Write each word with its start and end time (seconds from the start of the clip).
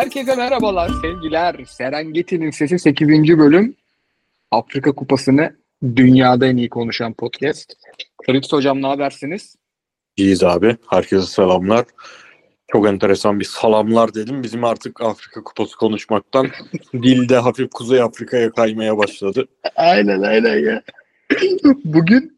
Herkese 0.00 0.34
merhabalar 0.36 0.90
sevgiler. 1.02 1.64
Serengeti'nin 1.66 2.50
Sesi 2.50 2.78
8. 2.78 3.08
bölüm 3.38 3.76
Afrika 4.50 4.92
Kupası'nı 4.92 5.56
dünyada 5.96 6.46
en 6.46 6.56
iyi 6.56 6.68
konuşan 6.68 7.12
podcast. 7.12 7.72
Fritz 8.26 8.52
Hocam 8.52 8.82
ne 8.82 8.86
habersiniz? 8.86 9.56
İyiyiz 10.16 10.44
abi. 10.44 10.76
Herkese 10.90 11.26
selamlar. 11.26 11.84
Çok 12.72 12.88
enteresan 12.88 13.40
bir 13.40 13.44
salamlar 13.44 14.14
dedim. 14.14 14.42
Bizim 14.42 14.64
artık 14.64 15.00
Afrika 15.00 15.44
Kupası 15.44 15.76
konuşmaktan 15.76 16.48
dilde 16.92 17.36
hafif 17.36 17.70
Kuzey 17.70 18.02
Afrika'ya 18.02 18.50
kaymaya 18.50 18.98
başladı. 18.98 19.48
Aynen 19.76 20.22
aynen 20.22 20.58
ya. 20.58 20.82
Bugün 21.84 22.36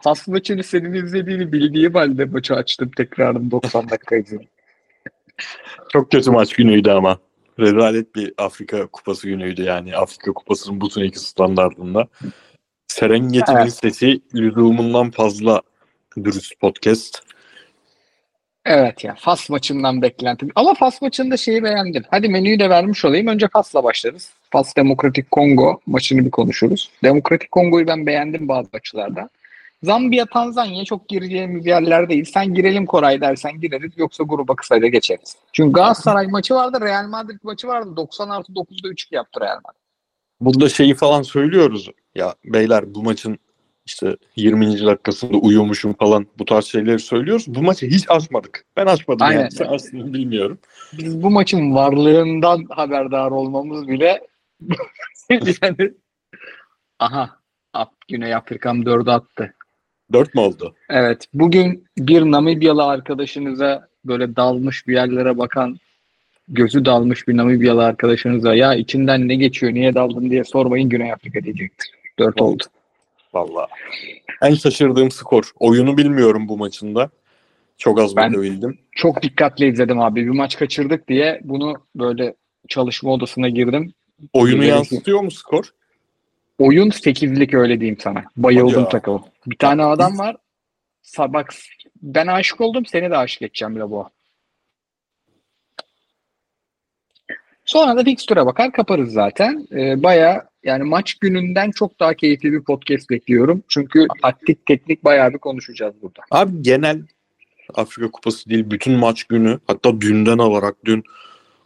Fas 0.00 0.28
maçını 0.28 0.62
senin 0.62 0.92
izlediğini 0.92 1.52
bildiğim 1.52 1.94
halde 1.94 2.24
maçı 2.24 2.54
açtım 2.54 2.90
tekrarın 2.96 3.50
90 3.50 3.90
dakika 3.90 4.16
izledim. 4.16 4.48
Çok 5.92 6.10
kötü 6.10 6.30
maç 6.30 6.52
günüydü 6.52 6.90
ama. 6.90 7.18
Rezalet 7.58 8.14
bir 8.14 8.34
Afrika 8.38 8.86
Kupası 8.86 9.28
günüydü 9.28 9.62
yani. 9.62 9.96
Afrika 9.96 10.32
Kupası'nın 10.32 10.80
bütün 10.80 11.04
iki 11.04 11.18
standartında. 11.18 12.06
Serengeti'nin 12.88 13.56
Evet. 13.56 13.74
sesi 13.74 14.20
lüzumundan 14.34 15.10
fazla 15.10 15.62
dürüst 16.24 16.60
podcast. 16.60 17.22
Evet 18.64 19.04
ya 19.04 19.14
Fas 19.18 19.50
maçından 19.50 20.02
beklentim. 20.02 20.50
Ama 20.54 20.74
Fas 20.74 21.02
maçında 21.02 21.36
şeyi 21.36 21.62
beğendim. 21.62 22.04
Hadi 22.10 22.28
menüyü 22.28 22.58
de 22.58 22.70
vermiş 22.70 23.04
olayım. 23.04 23.26
Önce 23.26 23.48
Fas'la 23.48 23.84
başlarız. 23.84 24.30
Fas 24.50 24.76
Demokratik 24.76 25.30
Kongo 25.30 25.80
maçını 25.86 26.24
bir 26.24 26.30
konuşuruz. 26.30 26.90
Demokratik 27.02 27.50
Kongo'yu 27.50 27.86
ben 27.86 28.06
beğendim 28.06 28.48
bazı 28.48 28.68
açılardan. 28.72 29.30
Zambiya, 29.82 30.26
Tanzanya 30.26 30.84
çok 30.84 31.08
gireceğimiz 31.08 31.66
yerler 31.66 32.08
değil. 32.08 32.24
Sen 32.24 32.54
girelim 32.54 32.86
Koray 32.86 33.20
dersen 33.20 33.60
gireriz. 33.60 33.92
Yoksa 33.96 34.24
gruba 34.24 34.56
kısaca 34.56 34.86
geçeriz. 34.86 35.36
Çünkü 35.52 35.72
Galatasaray 35.72 36.26
maçı 36.26 36.54
vardı. 36.54 36.78
Real 36.80 37.08
Madrid 37.08 37.38
maçı 37.42 37.68
vardı. 37.68 37.96
90 37.96 38.28
artı 38.28 38.52
9'da 38.52 38.88
3 38.88 39.12
yaptı 39.12 39.40
Real 39.40 39.60
Madrid. 39.64 39.80
Burada 40.40 40.68
şeyi 40.68 40.94
falan 40.94 41.22
söylüyoruz. 41.22 41.90
Ya 42.14 42.34
beyler 42.44 42.94
bu 42.94 43.02
maçın 43.02 43.38
işte 43.86 44.16
20. 44.36 44.86
dakikasında 44.86 45.36
uyumuşum 45.36 45.92
falan 45.92 46.26
bu 46.38 46.44
tarz 46.44 46.64
şeyleri 46.64 46.98
söylüyoruz. 46.98 47.44
Bu 47.48 47.62
maçı 47.62 47.86
hiç 47.86 48.10
açmadık. 48.10 48.64
Ben 48.76 48.86
açmadım 48.86 49.26
Aynen. 49.26 49.40
yani. 49.40 49.50
Sen 49.50 49.66
aslında 49.70 50.12
bilmiyorum. 50.12 50.58
Biz 50.92 51.22
bu 51.22 51.30
maçın 51.30 51.74
varlığından 51.74 52.66
haberdar 52.70 53.30
olmamız 53.30 53.88
bile 53.88 54.26
yani 55.62 55.94
aha 56.98 57.36
Güney 58.08 58.34
Afrika'm 58.34 58.82
4'ü 58.82 59.10
attı. 59.10 59.54
4 60.12 60.34
mü 60.34 60.40
oldu? 60.40 60.74
Evet. 60.90 61.24
Bugün 61.34 61.84
bir 61.98 62.22
Namibyalı 62.22 62.84
arkadaşınıza 62.84 63.88
böyle 64.04 64.36
dalmış 64.36 64.86
bir 64.86 64.94
yerlere 64.94 65.38
bakan 65.38 65.78
gözü 66.48 66.84
dalmış 66.84 67.28
bir 67.28 67.36
Namibyalı 67.36 67.84
arkadaşınıza 67.84 68.54
ya 68.54 68.74
içinden 68.74 69.28
ne 69.28 69.34
geçiyor 69.34 69.74
niye 69.74 69.94
daldın 69.94 70.30
diye 70.30 70.44
sormayın 70.44 70.88
Güney 70.88 71.12
Afrika 71.12 71.44
diyecektir. 71.44 71.90
4 72.18 72.40
oldu. 72.40 72.62
Vallahi. 73.34 73.66
En 74.42 74.54
şaşırdığım 74.54 75.10
skor. 75.10 75.52
Oyunu 75.60 75.96
bilmiyorum 75.96 76.48
bu 76.48 76.56
maçında. 76.56 77.10
Çok 77.78 78.00
az 78.00 78.16
Ben- 78.16 78.32
bakabildim. 78.32 78.78
Çok 78.92 79.22
dikkatli 79.22 79.68
izledim 79.68 80.00
abi. 80.00 80.24
Bir 80.26 80.30
maç 80.30 80.56
kaçırdık 80.58 81.08
diye 81.08 81.40
bunu 81.44 81.74
böyle 81.96 82.34
çalışma 82.68 83.12
odasına 83.12 83.48
girdim. 83.48 83.92
Oyunu 84.32 84.64
yansıtıyor 84.64 85.20
mu 85.20 85.30
skor? 85.30 85.70
Oyun 86.58 86.90
8'lik 86.90 87.54
öyle 87.54 87.80
diyeyim 87.80 87.98
sana. 88.00 88.24
Bayıldım 88.36 88.88
takıma. 88.88 89.24
Bir 89.46 89.58
tane 89.58 89.84
adam 89.84 90.18
var. 90.18 90.36
Bak 91.18 91.54
ben 92.02 92.26
aşık 92.26 92.60
oldum 92.60 92.86
seni 92.86 93.10
de 93.10 93.16
aşık 93.16 93.42
edeceğim 93.42 93.76
bile 93.76 93.90
bu. 93.90 94.10
Sonra 97.64 97.96
da 97.96 98.04
fikstüre 98.04 98.46
bakar 98.46 98.72
kaparız 98.72 99.12
zaten. 99.12 99.66
Ee, 99.72 100.02
Baya 100.02 100.48
yani 100.64 100.82
maç 100.82 101.14
gününden 101.14 101.70
çok 101.70 102.00
daha 102.00 102.14
keyifli 102.14 102.52
bir 102.52 102.64
podcast 102.64 103.10
bekliyorum. 103.10 103.62
Çünkü 103.68 104.06
taktik 104.22 104.66
teknik 104.66 105.04
bayağı 105.04 105.32
bir 105.32 105.38
konuşacağız 105.38 105.94
burada. 106.02 106.20
Abi 106.30 106.62
genel 106.62 107.02
Afrika 107.74 108.10
Kupası 108.10 108.50
değil 108.50 108.70
bütün 108.70 108.92
maç 108.92 109.24
günü 109.24 109.58
hatta 109.66 110.00
dünden 110.00 110.38
alarak 110.38 110.76
dün 110.84 111.04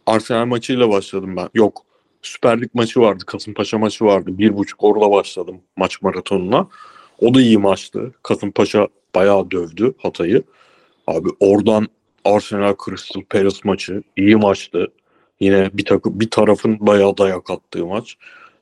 Arsenal 0.05 0.45
maçıyla 0.45 0.89
başladım 0.89 1.35
ben. 1.37 1.49
Yok 1.53 1.85
Süper 2.21 2.61
Lig 2.61 2.69
maçı 2.73 2.99
vardı. 2.99 3.25
Kasımpaşa 3.25 3.77
maçı 3.77 4.05
vardı. 4.05 4.37
Bir 4.37 4.57
buçuk 4.57 4.83
orada 4.83 5.11
başladım 5.11 5.61
maç 5.77 6.01
maratonuna. 6.01 6.67
O 7.21 7.33
da 7.33 7.41
iyi 7.41 7.57
maçtı. 7.57 8.13
Kasımpaşa 8.23 8.87
bayağı 9.15 9.51
dövdü 9.51 9.93
Hatay'ı. 9.97 10.43
Abi 11.07 11.29
oradan 11.39 11.87
Arsenal 12.25 12.75
Crystal 12.85 13.21
Palace 13.29 13.59
maçı 13.63 14.03
iyi 14.17 14.35
maçtı. 14.35 14.91
Yine 15.39 15.69
bir 15.73 15.85
takım 15.85 16.19
bir 16.19 16.29
tarafın 16.29 16.77
bayağı 16.79 17.17
dayak 17.17 17.51
attığı 17.51 17.85
maç. 17.85 18.17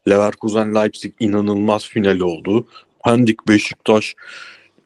Leverkusen 0.09 0.75
Leipzig 0.75 1.14
inanılmaz 1.19 1.86
finali 1.86 2.24
oldu. 2.24 2.68
Pendik 3.06 3.48
Beşiktaş 3.48 4.16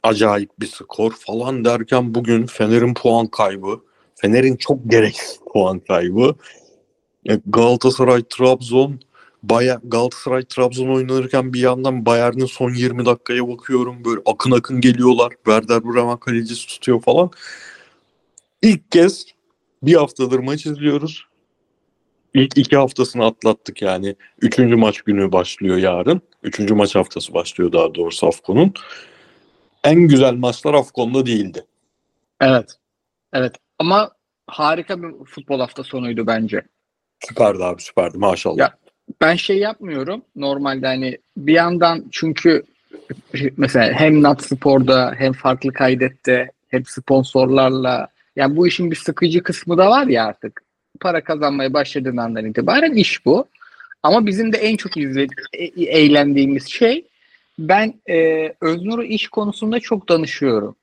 acayip 0.04 0.50
bir 0.60 0.68
skor 0.68 1.12
falan 1.12 1.66
derken 1.66 2.16
bugün 2.16 2.46
Fener'in 2.46 2.94
puan 2.94 3.28
kaybı. 3.28 3.80
Fener'in 4.16 4.56
çok 4.56 4.92
gereksiz 4.92 5.40
puan 5.54 5.80
kaybı. 5.80 6.36
E, 7.30 7.40
Galatasaray 7.46 8.24
Trabzon 8.30 9.00
Baya 9.44 9.82
Galatasaray 9.84 10.44
Trabzon 10.44 10.96
oynanırken 10.96 11.54
bir 11.54 11.60
yandan 11.60 12.06
Bayern'in 12.06 12.46
son 12.46 12.74
20 12.74 13.06
dakikaya 13.06 13.48
bakıyorum. 13.48 14.06
Böyle 14.06 14.22
akın 14.26 14.52
akın 14.52 14.82
geliyorlar. 14.82 15.30
Werder 15.30 15.84
Bremen 15.84 16.18
kalecisi 16.18 16.68
tutuyor 16.68 17.02
falan. 17.02 17.32
İlk 18.62 18.92
kez 18.92 19.26
bir 19.84 19.96
haftadır 19.96 20.40
maç 20.40 20.66
izliyoruz. 20.66 21.26
İlk 22.34 22.58
iki 22.58 22.78
haftasını 22.78 23.26
atlattık 23.26 23.82
yani. 23.82 24.16
Üçüncü 24.42 24.76
maç 24.76 25.02
günü 25.02 25.32
başlıyor 25.32 25.78
yarın. 25.78 26.22
Üçüncü 26.44 26.74
maç 26.74 26.96
haftası 26.96 27.34
başlıyor 27.34 27.72
daha 27.72 27.96
doğrusu 27.96 28.28
Afkon'un. 28.28 28.74
En 29.84 30.00
güzel 30.00 30.34
maçlar 30.34 30.74
Afkon'da 30.74 31.26
değildi. 31.26 31.66
Evet. 32.42 32.78
Evet. 33.34 33.56
Ama 33.80 34.12
harika 34.48 35.04
bir 35.04 35.26
futbol 35.26 35.60
hafta 35.60 35.84
sonuydu 35.84 36.28
bence. 36.28 36.62
Süperdi 37.20 37.64
abi 37.64 37.82
süperdi 37.82 38.18
maşallah. 38.18 38.58
Ya, 38.58 38.78
Ben 39.22 39.36
şey 39.36 39.58
yapmıyorum. 39.58 40.22
Normalde 40.36 40.88
hani 40.88 41.18
bir 41.38 41.54
yandan 41.54 42.06
çünkü 42.12 42.64
mesela 43.58 43.94
hem 43.94 44.24
Nat 44.24 44.44
Spor'da 44.44 45.16
hem 45.18 45.34
farklı 45.34 45.74
kaydette 45.74 46.52
hem 46.70 46.86
sponsorlarla 46.86 48.08
yani 48.36 48.56
bu 48.56 48.68
işin 48.68 48.92
bir 48.92 48.96
sıkıcı 48.96 49.44
kısmı 49.44 49.78
da 49.78 49.90
var 49.90 50.08
ya 50.08 50.26
artık. 50.26 50.64
Para 51.00 51.24
kazanmaya 51.24 51.74
başladığın 51.74 52.18
andan 52.18 52.46
itibaren 52.46 52.94
iş 52.94 53.26
bu. 53.26 53.46
Ama 54.04 54.26
bizim 54.26 54.54
de 54.54 54.58
en 54.58 54.78
çok 54.78 54.98
izle, 54.98 55.28
e- 55.54 55.84
eğlendiğimiz 55.84 56.68
şey 56.68 57.06
ben 57.60 57.94
e, 58.10 58.50
Öznur'u 58.62 59.04
iş 59.04 59.28
konusunda 59.28 59.80
çok 59.80 60.10
danışıyorum. 60.10 60.76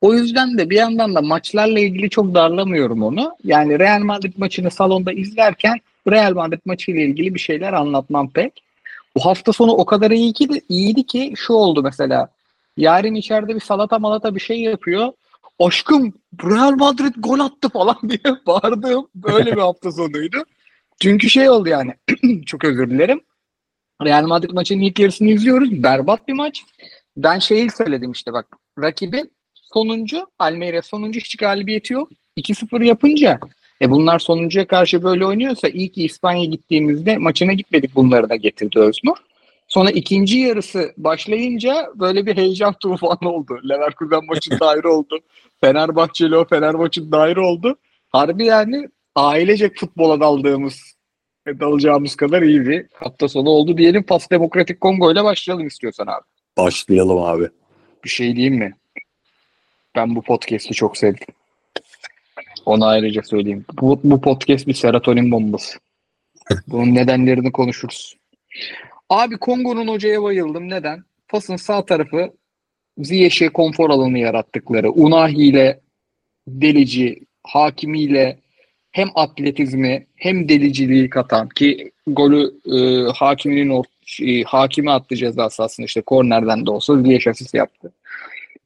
O 0.00 0.14
yüzden 0.14 0.58
de 0.58 0.70
bir 0.70 0.76
yandan 0.76 1.14
da 1.14 1.22
maçlarla 1.22 1.80
ilgili 1.80 2.10
çok 2.10 2.34
darlamıyorum 2.34 3.02
onu. 3.02 3.36
Yani 3.44 3.78
Real 3.78 4.00
Madrid 4.00 4.32
maçını 4.36 4.70
salonda 4.70 5.12
izlerken 5.12 5.78
Real 6.10 6.34
Madrid 6.34 6.60
maçıyla 6.64 7.02
ilgili 7.02 7.34
bir 7.34 7.40
şeyler 7.40 7.72
anlatmam 7.72 8.30
pek. 8.30 8.62
Bu 9.16 9.24
hafta 9.24 9.52
sonu 9.52 9.72
o 9.72 9.84
kadar 9.84 10.10
iyi 10.10 10.32
ki 10.32 10.48
iyiydi 10.68 11.06
ki 11.06 11.32
şu 11.36 11.52
oldu 11.52 11.82
mesela. 11.82 12.28
Yarın 12.76 13.14
içeride 13.14 13.54
bir 13.54 13.60
salata 13.60 13.98
malata 13.98 14.34
bir 14.34 14.40
şey 14.40 14.60
yapıyor. 14.60 15.12
Aşkım 15.58 16.14
Real 16.44 16.72
Madrid 16.72 17.14
gol 17.18 17.40
attı 17.40 17.68
falan 17.68 17.98
diye 18.08 18.36
bağırdığım 18.46 19.08
böyle 19.14 19.52
bir 19.52 19.60
hafta 19.60 19.92
sonuydu. 19.92 20.36
Çünkü 21.00 21.30
şey 21.30 21.50
oldu 21.50 21.68
yani 21.68 21.94
çok 22.46 22.64
özür 22.64 22.90
dilerim. 22.90 23.20
Real 24.04 24.26
Madrid 24.26 24.50
maçının 24.50 24.82
ilk 24.82 24.98
yarısını 24.98 25.28
izliyoruz. 25.28 25.82
Berbat 25.82 26.28
bir 26.28 26.32
maç. 26.32 26.64
Ben 27.16 27.38
şeyi 27.38 27.70
söyledim 27.70 28.12
işte 28.12 28.32
bak. 28.32 28.46
Rakibin 28.78 29.32
sonuncu 29.54 30.26
Almeria 30.38 30.82
sonuncu 30.82 31.20
hiç 31.20 31.36
galibiyeti 31.36 31.92
yok. 31.92 32.10
2-0 32.36 32.84
yapınca 32.84 33.40
e 33.82 33.90
bunlar 33.90 34.18
sonuncuya 34.18 34.66
karşı 34.66 35.02
böyle 35.02 35.26
oynuyorsa 35.26 35.68
iyi 35.68 35.92
ki 35.92 36.04
İspanya 36.04 36.44
gittiğimizde 36.44 37.18
maçına 37.18 37.52
gitmedik 37.52 37.94
bunları 37.94 38.28
da 38.28 38.36
getirdi 38.36 38.78
Özmur. 38.78 39.16
Sonra 39.68 39.90
ikinci 39.90 40.38
yarısı 40.38 40.92
başlayınca 40.96 41.88
böyle 41.94 42.26
bir 42.26 42.36
heyecan 42.36 42.72
tufanı 42.80 43.32
oldu. 43.32 43.60
Leverkusen 43.68 44.26
maçında 44.26 44.66
ayrı 44.68 44.92
oldu. 44.92 45.18
Fenerbahçeli 45.60 46.36
o 46.36 46.44
Fenerbahçe'nin 46.44 47.12
ayrı 47.12 47.46
oldu. 47.46 47.76
Harbi 48.08 48.44
yani 48.44 48.88
ailecek 49.14 49.78
futbola 49.78 50.20
daldığımız 50.20 50.98
dalacağımız 51.46 52.16
kadar 52.16 52.42
iyi 52.42 52.66
bir 52.66 52.86
hafta 52.94 53.28
sonu 53.28 53.48
oldu 53.48 53.78
diyelim. 53.78 54.02
Pas 54.02 54.30
Demokratik 54.30 54.80
Kongo 54.80 55.12
ile 55.12 55.24
başlayalım 55.24 55.66
istiyorsan 55.66 56.06
abi. 56.06 56.24
Başlayalım 56.56 57.18
abi. 57.18 57.48
Bir 58.04 58.08
şey 58.08 58.36
diyeyim 58.36 58.54
mi? 58.54 58.74
Ben 59.96 60.16
bu 60.16 60.22
podcast'i 60.22 60.74
çok 60.74 60.96
sevdim. 60.96 61.26
Onu 62.66 62.86
ayrıca 62.86 63.22
söyleyeyim. 63.22 63.64
Bu, 63.80 64.00
bu 64.04 64.20
podcast 64.20 64.66
bir 64.66 64.74
serotonin 64.74 65.30
bombası. 65.30 65.78
Bunun 66.66 66.94
nedenlerini 66.94 67.52
konuşuruz. 67.52 68.16
Abi 69.10 69.38
Kongo'nun 69.38 69.88
hocaya 69.88 70.22
bayıldım. 70.22 70.70
Neden? 70.70 71.04
Fas'ın 71.26 71.56
sağ 71.56 71.86
tarafı 71.86 72.32
Ziyech'e 72.98 73.48
konfor 73.48 73.90
alanı 73.90 74.18
yarattıkları. 74.18 74.90
Unahi 74.90 75.36
ile 75.36 75.80
Delici, 76.48 77.20
Hakimi 77.42 78.00
ile 78.00 78.38
hem 78.92 79.08
atletizmi 79.14 80.06
hem 80.16 80.48
deliciliği 80.48 81.10
katan 81.10 81.48
ki 81.48 81.90
golü 82.06 82.52
e, 82.76 83.12
hakiminin 83.12 83.68
or, 83.68 83.84
e, 84.22 84.42
hakimi 84.42 84.90
attı 84.90 85.16
ceza 85.16 85.50
sahasında 85.50 85.84
işte 85.84 86.00
kornerden 86.00 86.66
de 86.66 86.70
olsa 86.70 87.02
Ziyech 87.02 87.26
asist 87.26 87.54
yaptı. 87.54 87.92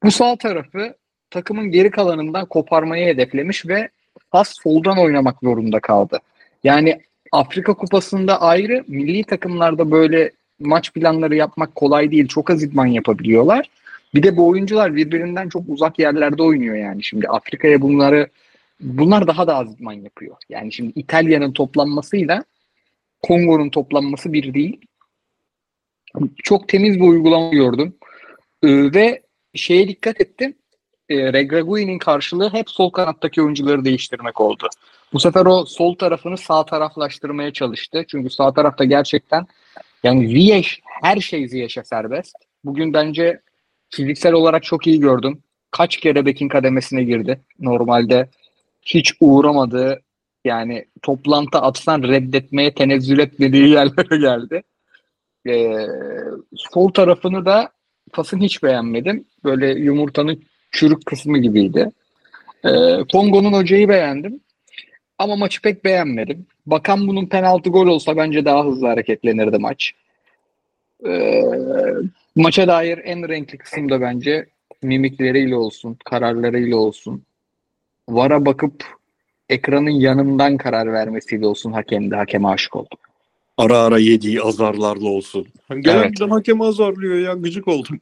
Bu 0.02 0.10
sağ 0.10 0.36
tarafı 0.36 0.94
takımın 1.32 1.70
geri 1.70 1.90
kalanından 1.90 2.46
koparmayı 2.46 3.06
hedeflemiş 3.06 3.66
ve 3.66 3.88
pas 4.30 4.54
soldan 4.62 4.98
oynamak 4.98 5.36
zorunda 5.42 5.80
kaldı. 5.80 6.18
Yani 6.64 7.00
Afrika 7.32 7.74
Kupası'nda 7.74 8.40
ayrı, 8.40 8.84
milli 8.88 9.24
takımlarda 9.24 9.90
böyle 9.90 10.30
maç 10.60 10.92
planları 10.92 11.36
yapmak 11.36 11.74
kolay 11.74 12.10
değil. 12.10 12.28
Çok 12.28 12.50
az 12.50 12.62
idman 12.62 12.86
yapabiliyorlar. 12.86 13.70
Bir 14.14 14.22
de 14.22 14.36
bu 14.36 14.48
oyuncular 14.48 14.96
birbirinden 14.96 15.48
çok 15.48 15.62
uzak 15.68 15.98
yerlerde 15.98 16.42
oynuyor 16.42 16.76
yani. 16.76 17.02
Şimdi 17.02 17.28
Afrika'ya 17.28 17.82
bunları 17.82 18.28
bunlar 18.80 19.26
daha 19.26 19.46
da 19.46 19.56
az 19.56 19.74
idman 19.74 19.92
yapıyor. 19.92 20.36
Yani 20.48 20.72
şimdi 20.72 20.92
İtalya'nın 20.94 21.52
toplanmasıyla 21.52 22.44
Kongo'nun 23.22 23.70
toplanması 23.70 24.32
bir 24.32 24.54
değil. 24.54 24.80
Çok 26.42 26.68
temiz 26.68 26.96
bir 26.96 27.04
uygulama 27.04 27.50
gördüm. 27.50 27.94
Ee, 28.62 28.68
ve 28.94 29.22
şeye 29.54 29.88
dikkat 29.88 30.20
ettim. 30.20 30.54
Ee, 31.12 31.32
Regragui'nin 31.32 31.98
karşılığı 31.98 32.52
hep 32.52 32.70
sol 32.70 32.90
kanattaki 32.90 33.42
oyuncuları 33.42 33.84
değiştirmek 33.84 34.40
oldu. 34.40 34.68
Bu 35.12 35.20
sefer 35.20 35.46
o 35.46 35.64
sol 35.64 35.94
tarafını 35.94 36.38
sağ 36.38 36.66
taraflaştırmaya 36.66 37.52
çalıştı. 37.52 38.04
Çünkü 38.08 38.30
sağ 38.30 38.54
tarafta 38.54 38.84
gerçekten 38.84 39.46
yani 40.02 40.28
Ziyech 40.28 40.68
her 41.02 41.20
şey 41.20 41.48
Ziyech'e 41.48 41.84
serbest. 41.84 42.36
Bugün 42.64 42.92
bence 42.92 43.40
fiziksel 43.90 44.32
olarak 44.32 44.62
çok 44.62 44.86
iyi 44.86 45.00
gördüm. 45.00 45.42
Kaç 45.70 45.96
kere 45.96 46.26
bekin 46.26 46.48
kademesine 46.48 47.04
girdi. 47.04 47.40
Normalde 47.60 48.28
hiç 48.82 49.12
uğramadığı 49.20 50.02
yani 50.44 50.84
toplantı 51.02 51.58
atsan 51.58 52.02
reddetmeye 52.02 52.74
tenezzül 52.74 53.18
etmediği 53.18 53.68
yerlere 53.74 54.16
geldi. 54.16 54.62
Ee, 55.48 55.86
sol 56.56 56.92
tarafını 56.92 57.46
da 57.46 57.72
pasını 58.12 58.44
hiç 58.44 58.62
beğenmedim. 58.62 59.24
Böyle 59.44 59.66
yumurtanın 59.66 60.42
çürük 60.72 61.06
kısmı 61.06 61.38
gibiydi. 61.38 61.90
Ee, 62.64 62.70
Kongo'nun 63.12 63.52
hocayı 63.52 63.88
beğendim. 63.88 64.40
Ama 65.18 65.36
maçı 65.36 65.62
pek 65.62 65.84
beğenmedim. 65.84 66.46
Bakan 66.66 67.08
bunun 67.08 67.26
penaltı 67.26 67.70
gol 67.70 67.86
olsa 67.86 68.16
bence 68.16 68.44
daha 68.44 68.64
hızlı 68.64 68.86
hareketlenirdi 68.86 69.58
maç. 69.58 69.92
Ee, 71.06 71.42
maça 72.36 72.68
dair 72.68 73.00
en 73.04 73.28
renkli 73.28 73.58
kısım 73.58 73.90
da 73.90 74.00
bence 74.00 74.46
mimikleriyle 74.82 75.56
olsun, 75.56 75.96
kararlarıyla 76.04 76.76
olsun. 76.76 77.22
Vara 78.08 78.46
bakıp 78.46 78.84
ekranın 79.48 79.90
yanından 79.90 80.56
karar 80.56 80.92
vermesiyle 80.92 81.46
olsun 81.46 81.72
hakemde 81.72 82.16
hakeme 82.16 82.48
aşık 82.48 82.76
oldum. 82.76 82.98
Ara 83.58 83.78
ara 83.78 83.98
yediği 83.98 84.42
azarlarla 84.42 85.08
olsun. 85.08 85.46
Gelen 85.80 86.12
evet. 86.20 86.30
hakemi 86.30 86.64
azarlıyor 86.64 87.18
ya 87.18 87.32
gıcık 87.32 87.68
oldum. 87.68 88.00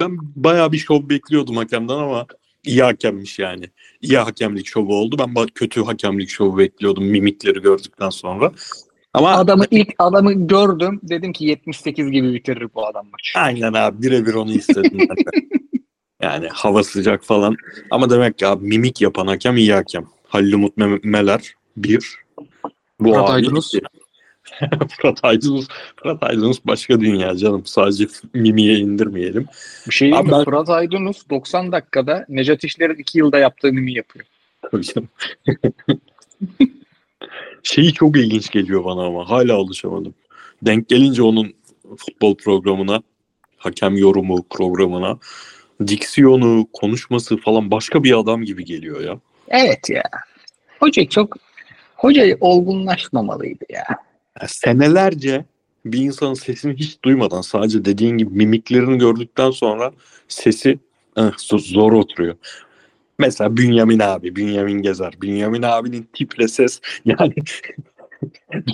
Ben 0.00 0.18
bayağı 0.36 0.72
bir 0.72 0.78
şov 0.78 1.08
bekliyordum 1.08 1.56
hakemden 1.56 1.94
ama 1.94 2.26
iyi 2.64 2.82
hakemmiş 2.82 3.38
yani. 3.38 3.64
İyi 4.02 4.18
hakemlik 4.18 4.66
şovu 4.66 4.94
oldu. 4.94 5.16
Ben 5.18 5.46
kötü 5.46 5.84
hakemlik 5.84 6.30
şovu 6.30 6.58
bekliyordum 6.58 7.04
mimikleri 7.04 7.62
gördükten 7.62 8.10
sonra. 8.10 8.52
Ama 9.14 9.30
adamı 9.30 9.64
ilk 9.70 9.88
adamı 9.98 10.32
gördüm. 10.32 11.00
Dedim 11.02 11.32
ki 11.32 11.44
78 11.44 12.10
gibi 12.10 12.34
bitirir 12.34 12.68
bu 12.74 12.86
adam 12.86 13.06
maç. 13.12 13.32
Aynen 13.36 13.72
abi 13.72 14.02
birebir 14.02 14.34
onu 14.34 14.52
istedim 14.52 14.98
ben 14.98 15.16
de. 15.16 15.46
yani 16.22 16.48
hava 16.48 16.84
sıcak 16.84 17.24
falan. 17.24 17.56
Ama 17.90 18.10
demek 18.10 18.38
ki 18.38 18.46
abi 18.46 18.66
mimik 18.66 19.00
yapan 19.00 19.26
hakem 19.26 19.56
iyi 19.56 19.72
hakem. 19.72 20.06
Halil 20.28 20.52
Umut 20.52 20.76
Meler 21.04 21.54
bir. 21.76 22.16
Bu 23.00 23.12
Fırat 23.12 23.30
Aydınus. 23.30 23.74
Fırat 25.00 25.18
Aydınus. 25.22 25.68
Fırat 25.96 26.22
Aydınus 26.22 26.58
başka 26.64 27.00
dünya 27.00 27.36
canım. 27.36 27.62
Sadece 27.66 28.06
mimiye 28.34 28.78
indirmeyelim. 28.78 29.46
Bir 29.86 29.94
şey 29.94 30.10
mi? 30.10 30.18
Ben... 30.30 30.44
Fırat 30.44 30.70
Aydınus 30.70 31.30
90 31.30 31.72
dakikada 31.72 32.26
Necat 32.28 32.64
İşler'in 32.64 32.98
2 32.98 33.18
yılda 33.18 33.38
yaptığı 33.38 33.72
mimi 33.72 33.92
yapıyor. 33.92 34.24
Tabii 34.70 34.84
canım. 34.84 35.08
Şeyi 37.62 37.92
çok 37.92 38.16
ilginç 38.16 38.50
geliyor 38.50 38.84
bana 38.84 39.06
ama 39.06 39.30
hala 39.30 39.54
alışamadım. 39.54 40.14
Denk 40.62 40.88
gelince 40.88 41.22
onun 41.22 41.54
futbol 41.96 42.36
programına, 42.36 43.02
hakem 43.56 43.96
yorumu 43.96 44.46
programına, 44.50 45.18
diksiyonu, 45.86 46.68
konuşması 46.72 47.36
falan 47.36 47.70
başka 47.70 48.04
bir 48.04 48.18
adam 48.18 48.44
gibi 48.44 48.64
geliyor 48.64 49.00
ya. 49.00 49.18
Evet 49.48 49.90
ya. 49.90 50.02
Hoca 50.80 51.08
çok 51.08 51.36
hoca 51.96 52.36
olgunlaşmamalıydı 52.40 53.64
ya. 53.70 53.84
Senelerce 54.46 55.44
bir 55.84 55.98
insanın 55.98 56.34
sesini 56.34 56.74
hiç 56.74 57.02
duymadan 57.04 57.40
sadece 57.40 57.84
dediğin 57.84 58.18
gibi 58.18 58.30
mimiklerini 58.34 58.98
gördükten 58.98 59.50
sonra 59.50 59.92
sesi 60.28 60.78
eh, 61.16 61.32
zor 61.58 61.92
oturuyor. 61.92 62.34
Mesela 63.18 63.56
Bünyamin 63.56 63.98
abi, 63.98 64.36
Bünyamin 64.36 64.82
Gezer. 64.82 65.14
Bünyamin 65.22 65.62
abinin 65.62 66.08
tiple 66.12 66.48
ses 66.48 66.80
yani 67.04 67.34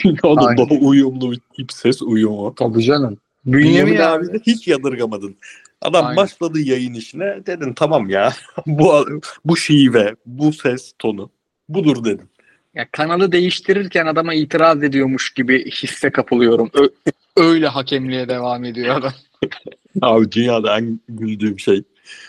dünyada 0.05 0.57
daha 0.59 0.75
uyumlu 0.81 1.33
bir 1.33 1.41
tip 1.57 1.73
ses 1.73 2.03
uyumu. 2.03 2.55
Tabii 2.55 2.83
canım. 2.83 3.19
Bünyamin, 3.47 3.93
Bünyamin 3.93 3.97
abi 3.97 4.33
de 4.33 4.39
hiç 4.47 4.69
yadırgamadın. 4.69 5.37
Adam 5.81 6.05
Aynen. 6.05 6.17
başladı 6.17 6.61
yayın 6.61 6.95
işine 6.95 7.47
dedin 7.47 7.73
tamam 7.73 8.11
ya 8.11 8.33
bu 8.67 9.07
bu 9.45 9.57
şive, 9.57 10.15
bu 10.27 10.53
ses 10.53 10.93
tonu 10.99 11.31
budur 11.69 12.05
dedim. 12.05 12.29
Ya 12.75 12.89
kanalı 12.93 13.33
değiştirirken 13.33 14.07
adama 14.07 14.35
itiraz 14.35 14.83
ediyormuş 14.83 15.35
gibi 15.35 15.71
hisse 15.71 16.11
kapılıyorum. 16.11 16.71
Ö- 16.75 17.13
öyle 17.37 17.69
hakemliğe 17.69 18.29
devam 18.29 18.65
ediyor 18.65 18.97
adam. 18.97 19.13
Abi 20.03 20.33
dünyada 20.33 20.79
en 20.79 21.01
güldüğüm 21.09 21.59
şey 21.59 21.83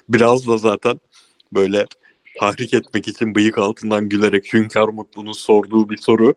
biraz 0.09 0.47
da 0.47 0.57
zaten 0.57 0.99
böyle 1.53 1.85
tahrik 2.39 2.73
etmek 2.73 3.07
için 3.07 3.35
bıyık 3.35 3.57
altından 3.57 4.09
gülerek 4.09 4.53
Hünkar 4.53 4.87
Mutlu'nun 4.87 5.31
sorduğu 5.31 5.89
bir 5.89 5.97
soru 5.97 6.35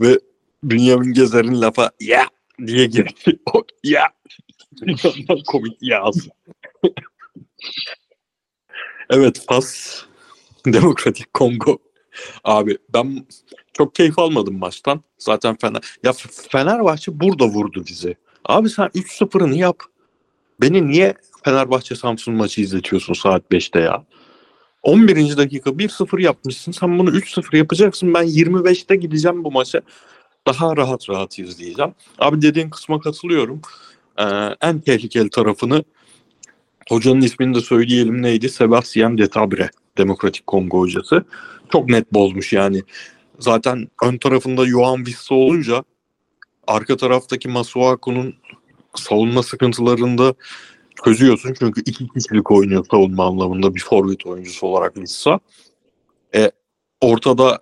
ve 0.00 0.18
Bünyamin 0.62 1.12
Gezer'in 1.12 1.60
lafa 1.60 1.90
ya 2.00 2.26
diye 2.66 2.86
girdi. 2.86 3.12
O 3.54 3.64
ya. 3.84 4.08
Komik 5.46 5.78
yaz. 5.80 6.28
evet 9.10 9.44
pas 9.48 10.02
Demokratik 10.66 11.34
Kongo. 11.34 11.78
Abi 12.44 12.78
ben 12.94 13.26
çok 13.72 13.94
keyif 13.94 14.18
almadım 14.18 14.58
maçtan. 14.58 15.02
Zaten 15.18 15.56
Fener 15.60 15.82
ya 16.04 16.12
Fenerbahçe 16.48 17.20
burada 17.20 17.46
vurdu 17.46 17.84
bizi. 17.88 18.16
Abi 18.44 18.70
sen 18.70 18.86
3-0'ını 18.86 19.56
yap. 19.56 19.76
Beni 20.60 20.86
niye 20.86 21.14
Fenerbahçe 21.44 21.94
Samsun 21.94 22.34
maçı 22.34 22.60
izletiyorsun 22.60 23.14
saat 23.14 23.42
5'te 23.52 23.80
ya? 23.80 24.04
11. 24.82 25.36
dakika 25.36 25.70
1-0 25.70 26.22
yapmışsın. 26.22 26.72
Sen 26.72 26.98
bunu 26.98 27.10
3-0 27.10 27.56
yapacaksın. 27.56 28.14
Ben 28.14 28.24
25'te 28.24 28.96
gideceğim 28.96 29.44
bu 29.44 29.52
maça. 29.52 29.80
Daha 30.46 30.76
rahat 30.76 31.10
rahat 31.10 31.38
izleyeceğim. 31.38 31.94
Abi 32.18 32.42
dediğin 32.42 32.70
kısma 32.70 33.00
katılıyorum. 33.00 33.60
Ee, 34.18 34.24
en 34.60 34.80
tehlikeli 34.80 35.30
tarafını 35.30 35.84
hocanın 36.88 37.20
ismini 37.20 37.54
de 37.54 37.60
söyleyelim 37.60 38.22
neydi? 38.22 38.48
Sebastian 38.48 39.18
Detabre. 39.18 39.70
Demokratik 39.98 40.46
Kongo 40.46 40.80
hocası. 40.80 41.24
Çok 41.72 41.88
net 41.88 42.12
bozmuş 42.12 42.52
yani. 42.52 42.82
Zaten 43.38 43.88
ön 44.04 44.18
tarafında 44.18 44.66
Johan 44.66 45.06
Vissa 45.06 45.34
olunca 45.34 45.84
arka 46.66 46.96
taraftaki 46.96 47.48
Masuaku'nun 47.48 48.34
savunma 48.94 49.42
sıkıntılarında 49.42 50.34
çözüyorsun. 51.04 51.54
Çünkü 51.58 51.80
iki 51.80 52.08
kişilik 52.08 52.50
oynuyor 52.50 52.86
savunma 52.90 53.26
anlamında 53.26 53.74
bir 53.74 53.80
forvet 53.80 54.26
oyuncusu 54.26 54.66
olarak 54.66 54.96
Vissa. 54.96 55.40
E, 56.34 56.50
ortada 57.00 57.58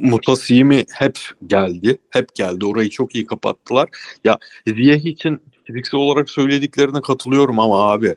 Mutasimi 0.00 0.84
hep 0.92 1.18
geldi. 1.46 1.98
Hep 2.10 2.34
geldi. 2.34 2.66
Orayı 2.66 2.90
çok 2.90 3.14
iyi 3.14 3.26
kapattılar. 3.26 3.88
Ya 4.24 4.38
Ziyeh 4.66 5.04
için 5.04 5.42
fiziksel 5.64 6.00
olarak 6.00 6.30
söylediklerine 6.30 7.00
katılıyorum 7.00 7.58
ama 7.58 7.92
abi 7.92 8.16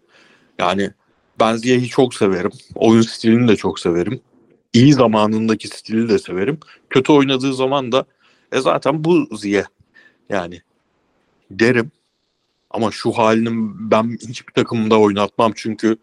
yani 0.60 0.92
ben 1.42 1.56
Ziyeh'i 1.56 1.88
çok 1.88 2.14
severim. 2.14 2.52
Oyun 2.76 3.02
stilini 3.02 3.48
de 3.48 3.56
çok 3.56 3.80
severim. 3.80 4.22
İyi 4.74 4.94
zamanındaki 4.94 5.68
stili 5.68 6.10
de 6.10 6.20
severim. 6.20 6.60
Kötü 6.90 7.12
oynadığı 7.12 7.54
zaman 7.54 7.92
da 7.92 8.06
e 8.52 8.60
zaten 8.60 9.04
bu 9.04 9.38
Ziyeh. 9.38 9.66
Yani 10.30 10.62
derim. 11.52 11.92
Ama 12.70 12.92
şu 12.92 13.12
halinin 13.12 13.92
ben 13.92 14.18
hiçbir 14.28 14.54
takımda 14.54 15.00
oynatmam 15.00 15.52
çünkü 15.56 15.98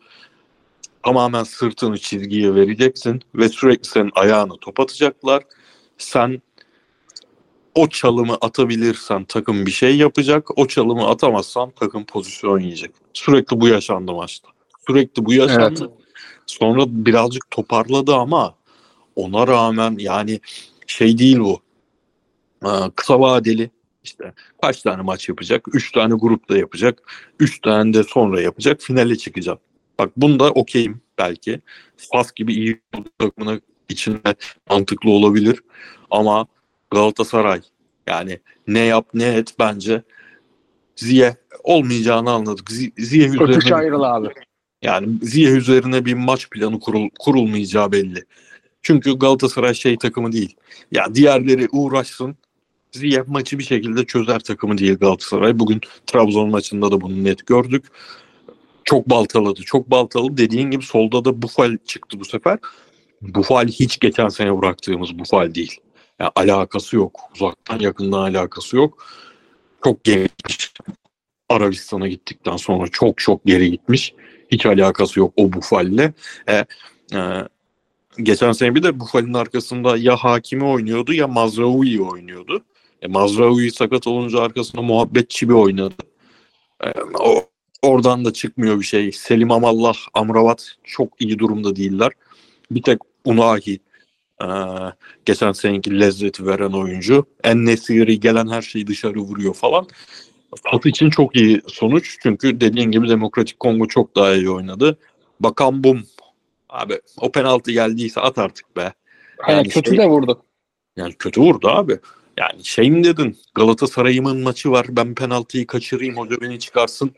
tamamen 1.03 1.45
sırtını 1.45 1.99
çizgiye 1.99 2.55
vereceksin 2.55 3.23
ve 3.35 3.49
sürekli 3.49 3.89
senin 3.89 4.13
ayağını 4.15 4.57
top 4.61 4.81
atacaklar. 4.81 5.43
Sen 5.99 6.43
o 7.75 7.89
çalımı 7.89 8.35
atabilirsen 8.41 9.25
takım 9.25 9.67
bir 9.67 9.71
şey 9.71 9.97
yapacak. 9.97 10.59
O 10.59 10.67
çalımı 10.67 11.09
atamazsan 11.09 11.71
takım 11.71 12.05
pozisyon 12.05 12.59
yiyecek. 12.59 12.91
Sürekli 13.13 13.61
bu 13.61 13.69
yaşandı 13.69 14.13
maçta. 14.13 14.58
Sürekli 14.89 15.25
bu 15.25 15.33
yaşandı. 15.33 15.81
Evet. 15.81 15.91
Sonra 16.47 16.85
birazcık 16.89 17.51
toparladı 17.51 18.15
ama 18.15 18.55
ona 19.17 19.47
rağmen 19.47 19.97
yani 19.99 20.41
şey 20.87 21.19
değil 21.19 21.39
bu. 21.39 21.61
Ee, 22.65 22.69
kısa 22.97 23.21
vadeli 23.21 23.71
işte 24.05 24.33
kaç 24.63 24.83
tane 24.83 25.03
maç 25.03 25.29
yapacak? 25.29 25.65
Üç 25.75 25.93
tane 25.93 26.15
grupta 26.15 26.57
yapacak. 26.57 27.13
Üç 27.41 27.61
tane 27.61 27.95
de 27.95 28.05
sonra 28.05 28.41
yapacak. 28.41 28.81
Finale 28.81 29.17
çıkacak. 29.17 29.59
Bak 29.99 30.11
bunda 30.17 30.51
okeyim 30.51 31.01
belki. 31.19 31.61
Fas 31.97 32.33
gibi 32.33 32.55
iyi 32.55 32.81
bir 32.95 33.05
takımına 33.19 33.61
içinde 33.89 34.35
mantıklı 34.71 35.11
olabilir. 35.11 35.63
Ama 36.11 36.47
Galatasaray 36.91 37.61
yani 38.07 38.41
ne 38.67 38.81
yap 38.81 39.09
ne 39.15 39.25
et 39.25 39.55
bence 39.59 40.03
Ziye 40.97 41.37
olmayacağını 41.65 42.31
anladık. 42.31 42.71
Ziye 42.99 43.29
üzerine, 43.29 43.75
ayrıl 43.75 44.03
abi. 44.03 44.29
Yani 44.83 45.19
Ziye 45.23 45.51
üzerine 45.51 46.05
bir 46.05 46.15
maç 46.15 46.51
planı 46.51 46.81
kurul, 46.81 47.09
kurulmayacağı 47.19 47.93
belli. 47.93 48.25
Çünkü 48.83 49.19
Galatasaray 49.19 49.75
şey 49.75 49.99
takımı 49.99 50.33
değil. 50.33 50.57
Ya 50.93 51.15
diğerleri 51.15 51.69
uğraşsın. 51.73 52.37
Ziye 52.93 53.25
maçı 53.27 53.59
bir 53.59 53.65
şekilde 53.65 54.07
çözer 54.07 54.41
takımı 54.41 54.79
değil 54.79 54.99
Galatasaray. 54.99 55.59
Bugün 55.59 55.81
Trabzon 56.07 56.51
maçında 56.51 56.93
da 56.93 57.01
bunu 57.01 57.25
net 57.25 57.47
gördük. 57.47 57.85
Çok 58.85 59.11
baltaladı. 59.11 59.63
Çok 59.63 59.91
baltaladı. 59.91 60.37
Dediğin 60.37 60.71
gibi 60.71 60.85
solda 60.85 61.25
da 61.25 61.43
Bufal 61.43 61.77
çıktı 61.87 62.21
bu 62.21 62.25
sefer. 62.25 62.59
Bufal 63.23 63.69
hiç 63.69 63.99
geçen 63.99 64.29
sene 64.29 64.59
bıraktığımız 64.59 65.19
Bufal 65.19 65.55
değil. 65.55 65.81
Yani 66.19 66.31
alakası 66.35 66.97
yok. 66.97 67.21
Uzaktan 67.35 67.79
yakından 67.79 68.19
alakası 68.19 68.77
yok. 68.77 69.07
Çok 69.85 70.05
geri 70.05 70.23
gitmiş. 70.23 70.73
Arabistan'a 71.49 72.09
gittikten 72.09 72.57
sonra 72.57 72.89
çok 72.89 73.19
çok 73.19 73.45
geri 73.47 73.71
gitmiş. 73.71 74.15
Hiç 74.49 74.67
alakası 74.67 75.21
yok 75.21 75.33
o 75.37 75.53
Bufal'le. 75.53 76.13
E, 76.49 76.65
e, 77.15 77.19
geçen 78.23 78.53
sene 78.53 78.75
bir 78.75 78.83
de 78.83 79.01
Bufal'in 79.01 79.35
arkasında 79.35 79.97
ya 79.97 80.17
Hakimi 80.17 80.65
oynuyordu 80.65 81.13
ya 81.13 81.29
Mazraoui 81.29 82.01
oynuyordu. 82.01 82.65
E, 83.03 83.07
Mazraoui 83.07 83.71
sakat 83.71 84.07
olunca 84.07 84.41
arkasında 84.41 84.83
Muhabbet 84.83 85.31
Çibi 85.31 85.55
oynadı. 85.55 85.95
E, 86.85 86.93
o, 87.19 87.45
oradan 87.83 88.25
da 88.25 88.33
çıkmıyor 88.33 88.81
bir 88.81 88.85
şey. 88.85 89.13
Selim 89.13 89.53
Amallah, 89.53 89.97
Amrabat 90.15 90.73
çok 90.85 91.09
iyi 91.21 91.39
durumda 91.39 91.77
değiller. 91.77 92.13
Bir 92.71 92.83
tek 92.83 92.99
Unahi 93.25 93.81
ee, 94.43 94.47
geçen 95.25 95.53
seneki 95.53 96.01
lezzeti 96.01 96.47
veren 96.47 96.73
oyuncu. 96.73 97.27
En 97.45 97.67
Nesiri 97.67 98.21
gelen 98.21 98.49
her 98.49 98.63
şeyi 98.63 98.87
dışarı 98.87 99.19
vuruyor 99.19 99.55
falan. 99.55 99.87
Fat 100.63 100.87
için 100.87 101.11
çok 101.11 101.37
iyi 101.37 101.63
sonuç. 101.67 102.17
Çünkü 102.23 102.61
dediğin 102.61 102.91
gibi 102.91 103.09
Demokratik 103.09 103.61
Kongo 103.61 103.87
çok 103.87 104.17
daha 104.17 104.35
iyi 104.35 104.51
oynadı. 104.51 104.99
Bakan 105.41 105.85
bum. 105.85 106.03
Abi 106.69 107.01
o 107.21 107.33
penaltı 107.33 107.73
geldiyse 107.73 108.21
at 108.21 108.39
artık 108.39 108.77
be. 108.77 108.93
Yani, 109.49 109.57
yani 109.57 109.69
kötü 109.69 109.91
şey, 109.91 109.99
de 109.99 110.09
vurdu. 110.09 110.43
Yani 110.97 111.15
kötü 111.15 111.41
vurdu 111.41 111.69
abi. 111.69 111.99
Yani 112.39 112.65
şey 112.65 112.91
mi 112.91 113.05
dedin? 113.05 113.39
Galatasaray'ımın 113.55 114.43
maçı 114.43 114.71
var. 114.71 114.87
Ben 114.89 115.15
penaltıyı 115.15 115.67
kaçırayım. 115.67 116.17
Hoca 116.17 116.41
beni 116.41 116.59
çıkarsın. 116.59 117.13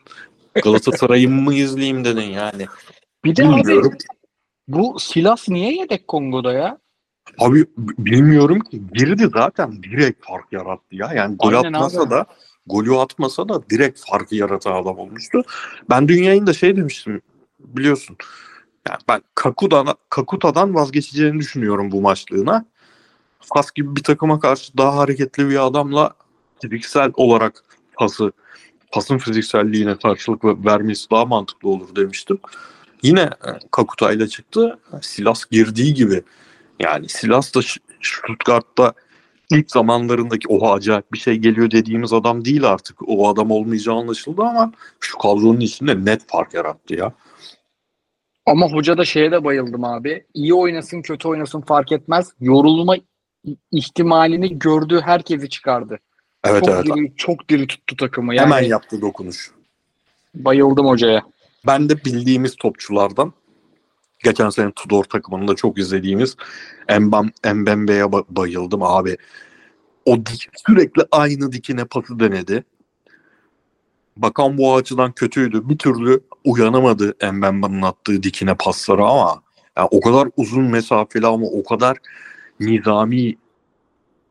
Galatasaray'ımı 0.63 1.41
mı 1.41 1.53
izleyeyim 1.53 2.05
dedin 2.05 2.21
yani. 2.21 2.65
Bir 3.25 3.35
de 3.35 3.43
Bilmiyorum. 3.43 3.87
abi 3.87 3.97
bu 4.67 4.99
Silas 4.99 5.49
niye 5.49 5.73
yedek 5.73 6.07
Kongo'da 6.07 6.53
ya? 6.53 6.77
Abi 7.39 7.65
bilmiyorum 7.77 8.59
ki. 8.59 8.81
Girdi 8.93 9.27
zaten 9.33 9.83
direkt 9.83 10.25
fark 10.25 10.53
yarattı 10.53 10.95
ya. 10.95 11.13
Yani 11.13 11.37
gol 11.37 11.53
atmasa 11.53 12.09
da 12.09 12.25
golü 12.67 12.97
atmasa 12.97 13.49
da 13.49 13.69
direkt 13.69 13.99
farkı 14.09 14.35
yaratan 14.35 14.71
adam 14.71 14.97
olmuştu. 14.99 15.43
Ben 15.89 16.07
dünyayın 16.07 16.47
da 16.47 16.53
şey 16.53 16.77
demiştim 16.77 17.21
biliyorsun. 17.59 18.17
Yani 18.89 18.99
ben 19.07 19.21
Kakuta'dan, 19.35 19.95
Kakuta'dan 20.09 20.75
vazgeçeceğini 20.75 21.39
düşünüyorum 21.39 21.91
bu 21.91 22.01
maçlığına. 22.01 22.65
Fas 23.39 23.71
gibi 23.71 23.95
bir 23.95 24.03
takıma 24.03 24.39
karşı 24.39 24.77
daha 24.77 24.97
hareketli 24.97 25.49
bir 25.49 25.65
adamla 25.65 26.13
fiziksel 26.61 27.11
olarak 27.15 27.63
pası 27.93 28.31
pasın 28.91 29.17
fizikselliğine 29.17 29.95
karşılık 29.97 30.43
vermesi 30.43 31.09
daha 31.09 31.25
mantıklı 31.25 31.69
olur 31.69 31.95
demiştim. 31.95 32.39
Yine 33.03 33.21
e, 33.21 33.49
Kakuta 33.71 34.11
ile 34.11 34.27
çıktı. 34.27 34.79
Silas 35.01 35.45
girdiği 35.45 35.93
gibi 35.93 36.23
yani 36.79 37.09
Silas 37.09 37.55
da 37.55 37.59
Stuttgart'ta 38.01 38.93
ilk 39.51 39.71
zamanlarındaki 39.71 40.47
oha 40.47 40.73
acayip 40.73 41.13
bir 41.13 41.17
şey 41.17 41.35
geliyor 41.35 41.71
dediğimiz 41.71 42.13
adam 42.13 42.45
değil 42.45 42.69
artık. 42.69 42.97
O 43.07 43.29
adam 43.29 43.51
olmayacağı 43.51 43.95
anlaşıldı 43.95 44.41
ama 44.41 44.71
şu 44.99 45.17
kadronun 45.17 45.59
içinde 45.59 46.05
net 46.05 46.21
fark 46.27 46.53
yarattı 46.53 46.95
ya. 46.95 47.13
Ama 48.45 48.67
hoca 48.67 48.97
da 48.97 49.05
şeye 49.05 49.31
de 49.31 49.43
bayıldım 49.43 49.83
abi. 49.83 50.25
İyi 50.33 50.53
oynasın 50.53 51.01
kötü 51.01 51.27
oynasın 51.27 51.61
fark 51.61 51.91
etmez. 51.91 52.33
Yorulma 52.39 52.95
ihtimalini 53.71 54.59
gördüğü 54.59 55.01
herkesi 55.01 55.49
çıkardı. 55.49 55.99
Evet 56.43 56.65
çok 56.65 56.69
evet. 56.69 56.85
Diri, 56.85 57.13
çok 57.15 57.49
diri 57.49 57.67
tuttu 57.67 57.95
takımı. 57.95 58.35
Yani, 58.35 58.45
Hemen 58.45 58.67
yaptı 58.67 59.01
dokunuş. 59.01 59.51
Bayıldım 60.35 60.87
hocaya. 60.87 61.23
Ben 61.67 61.89
de 61.89 62.05
bildiğimiz 62.05 62.55
topçulardan 62.55 63.33
geçen 64.23 64.49
sene 64.49 64.71
Tudor 64.71 65.03
takımında 65.03 65.55
çok 65.55 65.77
izlediğimiz 65.77 66.35
Mbam, 66.99 67.29
Mbembe'ye 67.53 68.11
bayıldım 68.11 68.83
abi. 68.83 69.17
O 70.05 70.17
dik, 70.17 70.49
sürekli 70.67 71.03
aynı 71.11 71.51
dikine 71.51 71.85
pası 71.85 72.19
denedi. 72.19 72.63
Bakan 74.17 74.57
bu 74.57 74.75
açıdan 74.75 75.11
kötüydü. 75.11 75.69
Bir 75.69 75.77
türlü 75.77 76.19
uyanamadı 76.45 77.15
Mbembe'nin 77.31 77.81
attığı 77.81 78.23
dikine 78.23 78.55
pasları 78.55 79.03
ama 79.03 79.41
yani 79.77 79.87
o 79.91 80.01
kadar 80.01 80.29
uzun 80.37 80.63
mesafeli 80.63 81.27
ama 81.27 81.45
o 81.45 81.63
kadar 81.63 81.97
nizami 82.59 83.35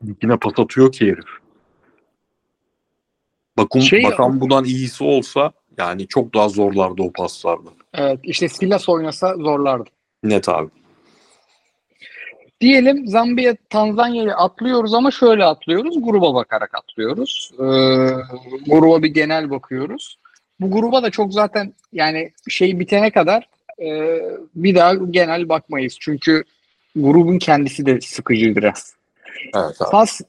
dikine 0.05 0.37
pas 0.37 0.53
atıyor 0.59 0.91
ki 0.91 1.05
herif. 1.05 1.41
Bakın 3.57 3.79
şey, 3.79 4.03
bakan 4.03 4.41
bundan 4.41 4.65
iyisi 4.65 5.03
olsa 5.03 5.51
yani 5.77 6.07
çok 6.07 6.33
daha 6.33 6.49
zorlardı 6.49 7.01
o 7.01 7.11
paslarda. 7.11 7.69
Evet 7.93 8.19
işte 8.23 8.49
Silas 8.49 8.89
oynasa 8.89 9.35
zorlardı. 9.35 9.89
Net 10.23 10.49
abi. 10.49 10.69
Diyelim 12.61 13.07
Zambiya 13.07 13.55
Tanzanya'yı 13.69 14.35
atlıyoruz 14.35 14.93
ama 14.93 15.11
şöyle 15.11 15.45
atlıyoruz. 15.45 16.03
Gruba 16.03 16.33
bakarak 16.33 16.75
atlıyoruz. 16.75 17.51
Ee, 17.53 17.65
gruba 18.67 19.03
bir 19.03 19.07
genel 19.07 19.49
bakıyoruz. 19.49 20.17
Bu 20.59 20.71
gruba 20.71 21.03
da 21.03 21.09
çok 21.09 21.33
zaten 21.33 21.73
yani 21.93 22.31
şey 22.49 22.79
bitene 22.79 23.11
kadar 23.11 23.49
e, 23.81 24.19
bir 24.55 24.75
daha 24.75 24.93
genel 24.93 25.49
bakmayız. 25.49 25.97
Çünkü 25.99 26.43
grubun 26.95 27.39
kendisi 27.39 27.85
de 27.85 28.01
sıkıcı 28.01 28.55
biraz. 28.55 28.95
Evet 29.55 29.81
abi. 29.81 29.91
Fas, 29.91 30.21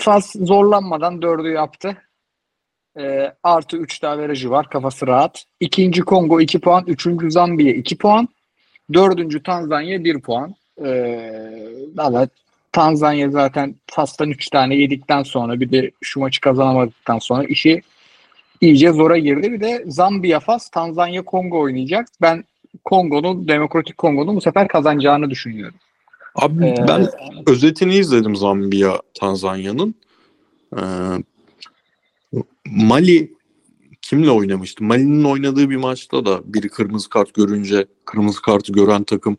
Fas 0.00 0.32
zorlanmadan 0.32 1.22
dördü 1.22 1.48
yaptı. 1.48 1.96
E, 2.98 3.34
artı 3.42 3.76
3 3.76 4.02
daha 4.02 4.18
verajı 4.18 4.50
var. 4.50 4.70
Kafası 4.70 5.06
rahat. 5.06 5.44
İkinci 5.60 6.02
Kongo 6.02 6.40
2 6.40 6.58
puan. 6.58 6.84
Üçüncü 6.86 7.30
Zambiya 7.30 7.74
2 7.74 7.98
puan. 7.98 8.28
Dördüncü 8.92 9.42
Tanzanya 9.42 10.04
1 10.04 10.20
puan. 10.20 10.54
E, 10.84 10.88
evet. 12.10 12.30
Tanzanya 12.72 13.30
zaten 13.30 13.74
Fas'tan 13.86 14.30
3 14.30 14.48
tane 14.48 14.76
yedikten 14.76 15.22
sonra 15.22 15.60
bir 15.60 15.72
de 15.72 15.90
şu 16.00 16.20
maçı 16.20 16.40
kazanamadıktan 16.40 17.18
sonra 17.18 17.44
işi 17.44 17.82
iyice 18.60 18.92
zora 18.92 19.18
girdi. 19.18 19.52
Bir 19.52 19.60
de 19.60 19.84
Zambiya 19.86 20.40
Fas, 20.40 20.68
Tanzanya 20.68 21.22
Kongo 21.22 21.60
oynayacak. 21.60 22.08
Ben 22.22 22.44
Kongo'nun, 22.84 23.48
Demokratik 23.48 23.98
Kongo'nun 23.98 24.36
bu 24.36 24.40
sefer 24.40 24.68
kazanacağını 24.68 25.30
düşünüyorum. 25.30 25.78
Abi 26.34 26.66
ee, 26.66 26.74
ben 26.88 27.08
özetini 27.46 27.94
izledim 27.94 28.36
Zambiya 28.36 29.00
Tanzanya'nın. 29.20 29.94
Ee, 30.76 30.80
Mali 32.66 33.34
kimle 34.02 34.30
oynamıştı? 34.30 34.84
Mali'nin 34.84 35.24
oynadığı 35.24 35.70
bir 35.70 35.76
maçta 35.76 36.26
da 36.26 36.54
biri 36.54 36.68
kırmızı 36.68 37.08
kart 37.08 37.34
görünce 37.34 37.86
kırmızı 38.04 38.42
kartı 38.42 38.72
gören 38.72 39.04
takım 39.04 39.36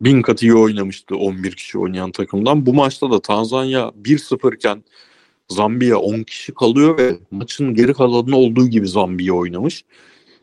bin 0.00 0.22
kat 0.22 0.42
iyi 0.42 0.54
oynamıştı 0.54 1.16
11 1.16 1.52
kişi 1.52 1.78
oynayan 1.78 2.12
takımdan. 2.12 2.66
Bu 2.66 2.74
maçta 2.74 3.10
da 3.10 3.20
Tanzanya 3.20 3.92
1-0 4.02 4.54
iken 4.54 4.84
Zambiya 5.48 5.98
10 5.98 6.22
kişi 6.22 6.54
kalıyor 6.54 6.98
ve 6.98 7.18
maçın 7.30 7.74
geri 7.74 7.94
kalanı 7.94 8.36
olduğu 8.36 8.68
gibi 8.68 8.88
Zambiya 8.88 9.34
oynamış. 9.34 9.84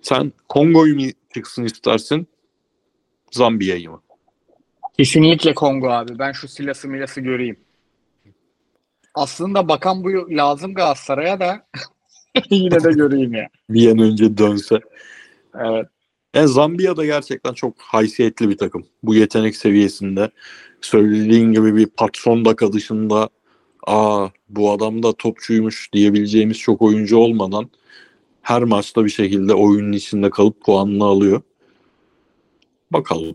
Sen 0.02 0.34
Kongo'yu 0.50 0.96
mu 0.96 1.02
çıksın 1.34 1.64
istersin 1.64 2.28
Zambiya'yı 3.32 3.90
mı? 3.90 4.02
Kesinlikle 4.98 5.54
Kongo 5.54 5.90
abi. 5.90 6.20
Ben 6.20 6.32
şu 6.32 6.48
silası 6.48 6.88
milası 6.88 7.22
göreyim. 7.22 7.58
Aslında 9.16 9.68
bakan 9.68 10.04
bu 10.04 10.10
lazım 10.30 10.74
Galatasaray'a 10.74 11.40
da 11.40 11.68
Yine 12.50 12.84
de 12.84 12.92
göreyim 12.92 13.34
ya. 13.34 13.50
bir 13.70 13.92
an 13.92 14.00
önce 14.00 14.38
dönse. 14.38 14.80
Evet. 15.60 15.86
Yani 16.36 16.48
Zambiya 16.48 16.98
da 16.98 17.06
gerçekten 17.06 17.54
çok 17.54 17.78
haysiyetli 17.80 18.50
bir 18.50 18.58
takım. 18.58 18.86
Bu 19.04 19.16
yetenek 19.16 19.56
seviyesinde. 19.56 20.30
Söylediğin 20.82 21.52
gibi 21.52 21.76
bir 21.76 21.86
patron 21.86 22.46
daka 22.46 22.74
dışında 22.74 23.30
aa 23.88 24.28
bu 24.50 24.72
adam 24.72 25.04
da 25.04 25.14
topçuymuş 25.14 25.94
diyebileceğimiz 25.94 26.60
çok 26.60 26.82
oyuncu 26.82 27.18
olmadan 27.18 27.70
her 28.42 28.64
maçta 28.64 29.06
bir 29.06 29.10
şekilde 29.10 29.54
oyunun 29.54 29.92
içinde 29.92 30.30
kalıp 30.30 30.62
puanını 30.62 31.04
alıyor. 31.04 31.42
Bakalım. 32.92 33.34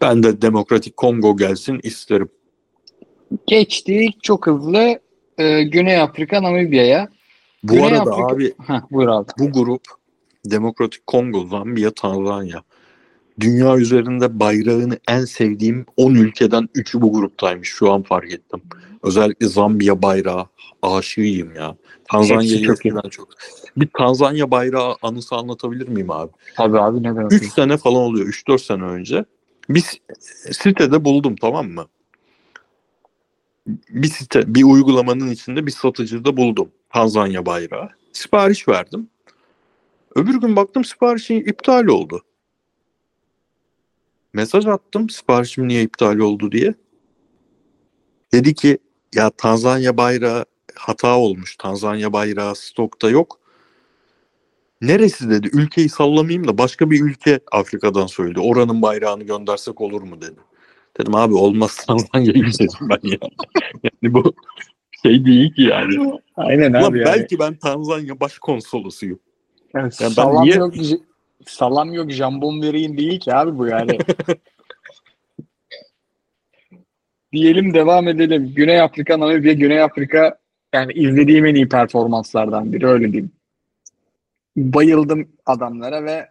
Ben 0.00 0.22
de 0.22 0.42
Demokratik 0.42 0.96
Kongo 0.96 1.36
gelsin 1.36 1.80
isterim. 1.82 2.28
Geçtik 3.46 4.22
çok 4.22 4.46
hızlı 4.46 5.00
e, 5.38 5.62
Güney 5.62 6.00
Afrika 6.00 6.42
Namibya'ya. 6.42 7.08
Bu 7.62 7.72
Güney 7.72 7.86
arada 7.86 8.10
Afrika- 8.10 8.34
abi 8.34 8.52
Heh, 8.66 8.80
buyur 8.90 9.08
abi. 9.08 9.26
bu 9.38 9.52
grup 9.52 9.82
Demokratik 10.44 11.06
Kongo, 11.06 11.46
Zambiya, 11.46 11.90
Tanzanya. 11.90 12.62
Dünya 13.40 13.76
üzerinde 13.76 14.40
bayrağını 14.40 14.98
en 15.08 15.24
sevdiğim 15.24 15.86
10 15.96 16.14
ülkeden 16.14 16.68
3'ü 16.74 17.00
bu 17.02 17.12
gruptaymış 17.12 17.68
şu 17.68 17.92
an 17.92 18.02
fark 18.02 18.32
ettim. 18.32 18.60
Özellikle 19.02 19.46
Zambiya 19.46 20.02
bayrağı 20.02 20.46
aşığıyım 20.82 21.54
ya. 21.54 21.76
Tanzanya'yı 22.10 22.62
çok 22.64 22.74
eskiden 22.74 23.08
çok. 23.08 23.28
Bir 23.76 23.88
Tanzanya 23.98 24.50
bayrağı 24.50 24.94
anısı 25.02 25.34
anlatabilir 25.36 25.88
miyim 25.88 26.10
abi? 26.10 26.30
Tabii 26.56 26.78
abi 26.80 27.02
ne 27.02 27.16
demek. 27.16 27.32
3 27.32 27.52
sene 27.52 27.76
falan 27.76 27.96
oluyor. 28.02 28.26
3-4 28.26 28.58
sene 28.58 28.82
önce. 28.82 29.24
Bir 29.68 29.80
s- 30.20 30.52
sitede 30.52 31.04
buldum 31.04 31.36
tamam 31.40 31.66
mı? 31.68 31.86
Bir 33.90 34.08
site, 34.08 34.54
bir 34.54 34.64
uygulamanın 34.64 35.30
içinde 35.30 35.66
bir 35.66 35.70
satıcıda 35.70 36.36
buldum. 36.36 36.70
Tanzanya 36.90 37.46
bayrağı. 37.46 37.88
Sipariş 38.12 38.68
verdim. 38.68 39.08
Öbür 40.14 40.40
gün 40.40 40.56
baktım 40.56 40.84
siparişin 40.84 41.40
iptal 41.40 41.86
oldu. 41.86 42.22
Mesaj 44.32 44.66
attım 44.66 45.10
siparişim 45.10 45.68
niye 45.68 45.82
iptal 45.82 46.18
oldu 46.18 46.52
diye. 46.52 46.74
Dedi 48.32 48.54
ki 48.54 48.78
ya 49.14 49.30
Tanzanya 49.30 49.96
bayrağı 49.96 50.44
hata 50.74 51.18
olmuş. 51.18 51.56
Tanzanya 51.56 52.12
bayrağı 52.12 52.56
stokta 52.56 53.10
yok. 53.10 53.38
Neresi 54.80 55.30
dedi. 55.30 55.50
Ülkeyi 55.52 55.88
sallamayayım 55.88 56.48
da 56.48 56.58
başka 56.58 56.90
bir 56.90 57.00
ülke 57.00 57.40
Afrika'dan 57.52 58.06
söyledi. 58.06 58.40
Oranın 58.40 58.82
bayrağını 58.82 59.24
göndersek 59.24 59.80
olur 59.80 60.02
mu 60.02 60.20
dedi. 60.20 60.40
Dedim 61.00 61.14
abi 61.14 61.34
olmaz 61.34 61.76
Tanzanya'yı 61.86 62.44
dedim 62.58 62.88
ben 62.90 63.08
ya. 63.08 63.18
yani 63.82 64.14
bu 64.14 64.34
şey 65.02 65.24
değil 65.24 65.54
ki 65.54 65.62
yani. 65.62 66.20
Aynen 66.36 66.70
Ulan 66.72 66.82
abi 66.82 66.98
yani. 66.98 67.06
belki 67.06 67.38
ben 67.38 67.54
Tanzanya 67.54 68.20
başkonsolosuyum. 68.20 69.18
Yani 69.74 69.84
Ya 69.84 69.90
ben 70.00 70.08
salam 70.08 70.44
niye- 70.44 70.54
yok, 70.56 70.74
salam 71.46 71.92
yok, 71.92 72.10
jambon 72.10 72.62
vereyim 72.62 72.98
değil 72.98 73.20
ki 73.20 73.34
abi 73.34 73.58
bu 73.58 73.66
yani. 73.66 73.98
Diyelim 77.32 77.74
devam 77.74 78.08
edelim. 78.08 78.52
Güney 78.56 78.80
Afrika, 78.80 79.20
Namibya, 79.20 79.52
Güney 79.52 79.82
Afrika 79.82 80.38
yani 80.74 80.92
izlediğim 80.92 81.46
en 81.46 81.54
iyi 81.54 81.68
performanslardan 81.68 82.72
biri 82.72 82.86
öyle 82.86 83.12
diyeyim. 83.12 83.32
Bayıldım 84.56 85.28
adamlara 85.46 86.04
ve 86.04 86.28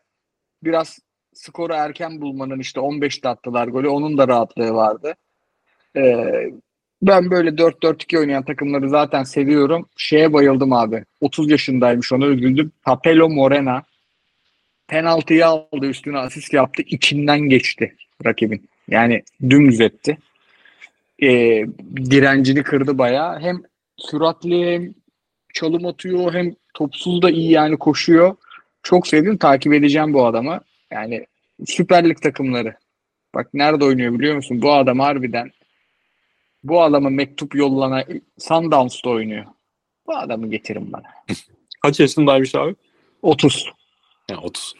biraz 0.64 1.00
skoru 1.38 1.74
erken 1.74 2.22
bulmanın 2.22 2.60
işte 2.60 2.80
15'te 2.80 3.30
attılar 3.30 3.68
golü. 3.68 3.90
Onun 3.90 4.18
da 4.18 4.28
rahatlığı 4.28 4.74
vardı. 4.74 5.16
Ee, 5.96 6.52
ben 7.02 7.32
böyle 7.32 7.50
4-4-2 7.50 8.20
oynayan 8.20 8.44
takımları 8.44 8.90
zaten 8.90 9.24
seviyorum. 9.24 9.90
Şeye 9.98 10.34
bayıldım 10.34 10.74
abi. 10.74 11.06
30 11.22 11.52
yaşındaymış 11.52 12.14
ona 12.14 12.26
üzüldüm. 12.26 12.72
Tapelo 12.86 13.30
Morena 13.30 13.84
penaltıyı 14.88 15.48
aldı 15.48 15.86
üstüne 15.86 16.18
asist 16.18 16.54
yaptı. 16.54 16.82
içinden 16.86 17.40
geçti 17.40 17.96
rakibin. 18.26 18.70
Yani 18.88 19.24
dümdüz 19.50 19.82
etti. 19.82 20.18
Ee, 21.24 21.66
direncini 21.96 22.64
kırdı 22.64 22.98
bayağı. 22.98 23.40
Hem 23.40 23.62
süratli 23.98 24.74
hem 24.74 24.94
çalım 25.54 25.86
atıyor 25.86 26.34
hem 26.34 26.56
topsuz 26.74 27.22
da 27.22 27.30
iyi 27.30 27.52
yani 27.52 27.78
koşuyor. 27.78 28.36
Çok 28.84 29.08
sevdim. 29.08 29.38
Takip 29.38 29.74
edeceğim 29.74 30.14
bu 30.14 30.26
adamı. 30.26 30.60
Yani 30.92 31.26
Süper 31.66 32.10
Lig 32.10 32.22
takımları. 32.22 32.76
Bak 33.36 33.54
nerede 33.54 33.86
oynuyor 33.86 34.14
biliyor 34.14 34.36
musun? 34.36 34.62
Bu 34.62 34.74
adam 34.74 35.00
harbiden 35.00 35.52
bu 36.64 36.82
adamı 36.82 37.12
mektup 37.12 37.56
yollana 37.56 38.06
Sundowns'ta 38.38 39.10
oynuyor. 39.10 39.46
Bu 40.08 40.18
adamı 40.18 40.50
getirin 40.50 40.94
bana. 40.94 41.04
Kaç 41.82 42.00
yaşındaymış 42.00 42.56
abi? 42.56 42.76
30. 43.22 43.72
Ya 44.30 44.38
30. 44.38 44.74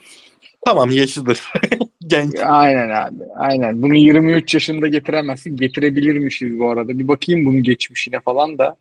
Tamam 0.66 0.92
yaşlıdır. 0.92 1.54
Genç. 2.08 2.36
Aynen 2.44 2.90
abi. 2.90 3.24
Aynen. 3.36 3.82
Bunu 3.82 3.96
23 3.96 4.54
yaşında 4.54 4.88
getiremezsin. 4.88 5.58
Getirebilirmişiz 5.58 6.60
bu 6.60 6.70
arada. 6.70 7.00
Bir 7.00 7.08
bakayım 7.08 7.46
bunun 7.46 7.64
geçmişine 7.64 8.20
falan 8.20 8.58
da. 8.58 8.76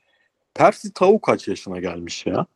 Persi 0.55 0.92
Tavuk 0.92 1.22
kaç 1.22 1.48
yaşına 1.48 1.81
gelmiş 1.81 2.27
ya? 2.27 2.46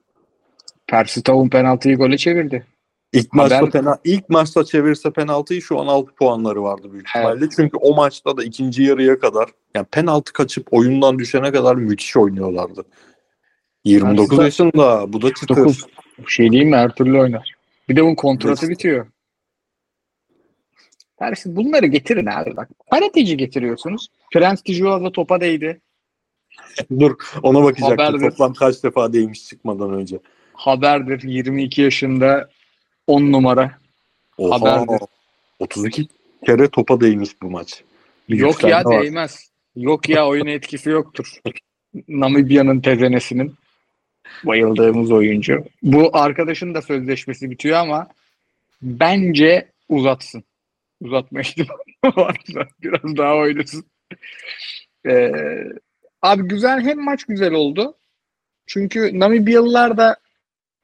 Persi 0.86 1.22
Tavun 1.22 1.48
penaltıyı 1.48 1.96
gole 1.96 2.16
çevirdi. 2.16 2.66
İlk 3.12 3.32
maçta 3.32 3.62
ben- 3.62 3.70
pena 3.70 3.98
ilk 4.04 4.28
maçta 4.28 4.64
çevirse 4.64 5.10
penaltıyı 5.10 5.62
şu 5.62 5.80
an 5.80 5.86
6 5.86 6.14
puanları 6.14 6.62
vardı 6.62 6.92
büyük 6.92 7.06
Evet. 7.16 7.26
ihtimalle. 7.26 7.48
Çünkü 7.56 7.76
o 7.76 7.94
maçta 7.94 8.36
da 8.36 8.44
ikinci 8.44 8.82
yarıya 8.82 9.18
kadar 9.18 9.50
yani 9.74 9.86
penaltı 9.86 10.32
kaçıp 10.32 10.68
oyundan 10.70 11.18
düşene 11.18 11.52
kadar 11.52 11.74
müthiş 11.76 12.16
oynuyorlardı. 12.16 12.84
29 13.84 14.26
Aslında- 14.30 14.44
yaşında 14.44 15.12
bu 15.12 15.22
da 15.22 15.34
çıtır. 15.34 15.56
9. 15.56 15.86
Şey 16.26 16.50
diyeyim 16.50 16.70
mi? 16.70 16.76
Her 16.76 16.94
türlü 16.94 17.18
oynar. 17.20 17.54
Bir 17.88 17.96
de 17.96 18.02
bunun 18.04 18.14
kontratı 18.14 18.66
Evet. 18.66 18.76
bitiyor. 18.78 19.06
Persi 21.18 21.56
bunları 21.56 21.86
getirin 21.86 22.26
abi 22.26 22.56
bak. 22.56 22.68
Parateci 22.90 23.36
getiriyorsunuz. 23.36 24.08
Prens 24.32 24.62
Tijuana 24.62 25.12
topa 25.12 25.40
değdi. 25.40 25.80
Dur 27.00 27.14
ona 27.42 27.62
bakacaktım. 27.62 27.98
Haberdir. 27.98 28.30
Toplam 28.30 28.54
kaç 28.54 28.84
defa 28.84 29.12
değmiş 29.12 29.46
çıkmadan 29.48 29.92
önce. 29.92 30.18
Haberdir. 30.52 31.22
22 31.22 31.82
yaşında 31.82 32.50
10 33.10 33.32
numara. 33.32 33.78
Oha. 34.38 34.60
Haberdir. 34.60 35.06
32 35.58 36.08
kere 36.46 36.68
topa 36.68 37.00
değmiş 37.00 37.42
bu 37.42 37.50
maç. 37.50 37.84
Bir 38.28 38.38
Yok 38.38 38.64
ya 38.64 38.84
var. 38.84 39.02
değmez. 39.02 39.50
Yok 39.76 40.08
ya 40.08 40.26
oyun 40.26 40.46
etkisi 40.46 40.90
yoktur. 40.90 41.40
Namibya'nın 42.08 42.80
tezenesinin 42.80 43.54
bayıldığımız 44.44 45.10
oyuncu. 45.10 45.64
Bu 45.82 46.10
arkadaşın 46.12 46.74
da 46.74 46.82
sözleşmesi 46.82 47.50
bitiyor 47.50 47.78
ama 47.78 48.08
bence 48.82 49.68
uzatsın. 49.88 50.44
Uzatma 51.00 51.40
ihtimali 51.40 51.94
varsa 52.16 52.68
biraz 52.82 53.16
daha 53.16 53.36
oynasın. 53.36 53.84
Ee, 55.06 55.32
abi 56.22 56.42
güzel 56.42 56.80
hem 56.80 57.04
maç 57.04 57.24
güzel 57.24 57.52
oldu. 57.52 57.94
Çünkü 58.66 59.18
Namibyalılar 59.18 59.96
da 59.96 60.16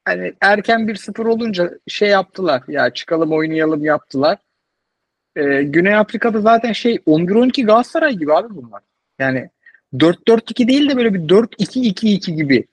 hani 0.07 0.33
erken 0.40 0.81
1-0 0.81 1.29
olunca 1.29 1.79
şey 1.88 2.09
yaptılar. 2.09 2.62
Ya 2.69 2.90
çıkalım 2.90 3.33
oynayalım 3.33 3.85
yaptılar. 3.85 4.38
Ee, 5.37 5.62
Güney 5.62 5.95
Afrika'da 5.95 6.40
zaten 6.40 6.73
şey 6.73 6.95
11-12 6.95 7.66
Galatasaray 7.66 8.16
gibi 8.16 8.35
abi 8.35 8.55
bunlar. 8.55 8.83
Yani 9.19 9.51
4-4-2 9.95 10.69
değil 10.69 10.90
de 10.90 10.97
böyle 10.97 11.14
bir 11.14 11.21
4-2-2-2 11.21 12.31
gibi. 12.31 12.66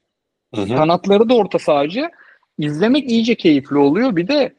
Hı 0.56 0.62
hı. 0.62 0.67
Kanatları 0.67 1.30
da 1.30 1.36
orta 1.36 1.60
sahacı. 1.60 2.10
İzlemek 2.58 3.10
iyice 3.10 3.36
keyifli 3.36 3.78
oluyor. 3.78 4.15
Bir 4.15 4.28
de 4.28 4.54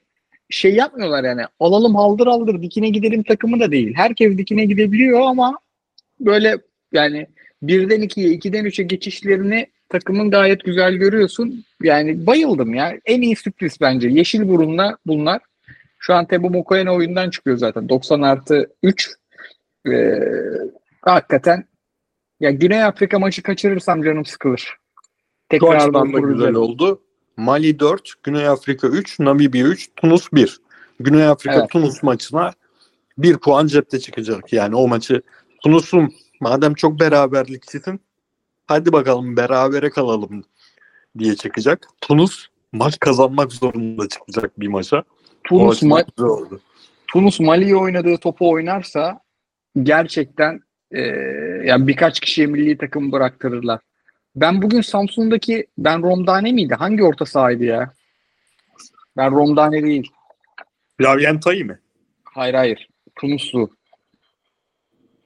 şey 0.50 0.74
yapmıyorlar 0.74 1.24
yani 1.24 1.42
alalım 1.60 1.94
haldır 1.94 2.26
haldır 2.26 2.62
dikine 2.62 2.88
gidelim 2.88 3.22
takımı 3.22 3.60
da 3.60 3.70
değil. 3.72 3.92
Herkes 3.96 4.38
dikine 4.38 4.64
gidebiliyor 4.64 5.20
ama 5.20 5.58
böyle 6.20 6.58
yani 6.92 7.26
birden 7.62 8.02
ikiye, 8.02 8.28
ikiden 8.28 8.64
üçe 8.64 8.82
geçişlerini 8.82 9.66
takımın 9.94 10.30
gayet 10.30 10.64
güzel 10.64 10.94
görüyorsun. 10.94 11.64
Yani 11.82 12.26
bayıldım 12.26 12.74
ya. 12.74 12.98
En 13.04 13.22
iyi 13.22 13.36
sürpriz 13.36 13.76
bence. 13.80 14.08
Yeşil 14.08 14.48
burunla 14.48 14.98
bunlar. 15.06 15.40
Şu 15.98 16.14
an 16.14 16.26
Tebo 16.26 16.50
Mokoena 16.50 16.94
oyundan 16.94 17.30
çıkıyor 17.30 17.56
zaten. 17.56 17.88
90 17.88 18.22
artı 18.22 18.70
3. 18.82 19.10
Ee, 19.88 20.18
hakikaten 21.02 21.64
ya 22.40 22.50
Güney 22.50 22.84
Afrika 22.84 23.18
maçı 23.18 23.42
kaçırırsam 23.42 24.02
canım 24.02 24.24
sıkılır. 24.24 24.76
Tekrardan 25.48 26.12
da 26.12 26.18
güzel 26.18 26.54
oldu. 26.54 27.02
Mali 27.36 27.78
4, 27.78 28.12
Güney 28.22 28.48
Afrika 28.48 28.88
3, 28.88 29.20
Namibya 29.20 29.66
3, 29.66 29.90
Tunus 29.96 30.32
1. 30.32 30.60
Güney 31.00 31.26
Afrika 31.26 31.56
Evet. 31.58 31.70
Tunus 31.70 32.02
maçına 32.02 32.52
1 33.18 33.36
puan 33.36 33.66
cepte 33.66 34.00
çıkacak. 34.00 34.52
Yani 34.52 34.76
o 34.76 34.88
maçı 34.88 35.22
Tunus'un 35.62 36.12
madem 36.40 36.74
çok 36.74 37.00
beraberlikçisin 37.00 38.00
hadi 38.66 38.92
bakalım 38.92 39.36
berabere 39.36 39.90
kalalım 39.90 40.44
diye 41.18 41.36
çıkacak. 41.36 41.88
Tunus 42.00 42.46
maç 42.72 42.98
kazanmak 43.00 43.52
zorunda 43.52 44.08
çıkacak 44.08 44.60
bir 44.60 44.68
maça. 44.68 45.04
Tunus, 45.44 45.82
ma-. 45.82 46.58
Tunus 47.06 47.40
Mali'ye 47.40 47.76
oynadığı 47.76 48.16
topu 48.16 48.50
oynarsa 48.50 49.20
gerçekten 49.82 50.60
e, 50.90 51.00
yani 51.64 51.88
birkaç 51.88 52.20
kişiye 52.20 52.46
milli 52.46 52.78
takım 52.78 53.12
bıraktırırlar. 53.12 53.80
Ben 54.36 54.62
bugün 54.62 54.80
Samsun'daki 54.80 55.66
ben 55.78 56.02
Romdane 56.02 56.52
miydi? 56.52 56.74
Hangi 56.74 57.04
orta 57.04 57.26
sahaydı 57.26 57.64
ya? 57.64 57.92
Ben 59.16 59.30
Romdane 59.30 59.82
değil. 59.82 60.10
Lavyen 61.00 61.40
Tayi 61.40 61.64
mi? 61.64 61.78
Hayır 62.24 62.54
hayır. 62.54 62.88
Tunuslu. 63.16 63.70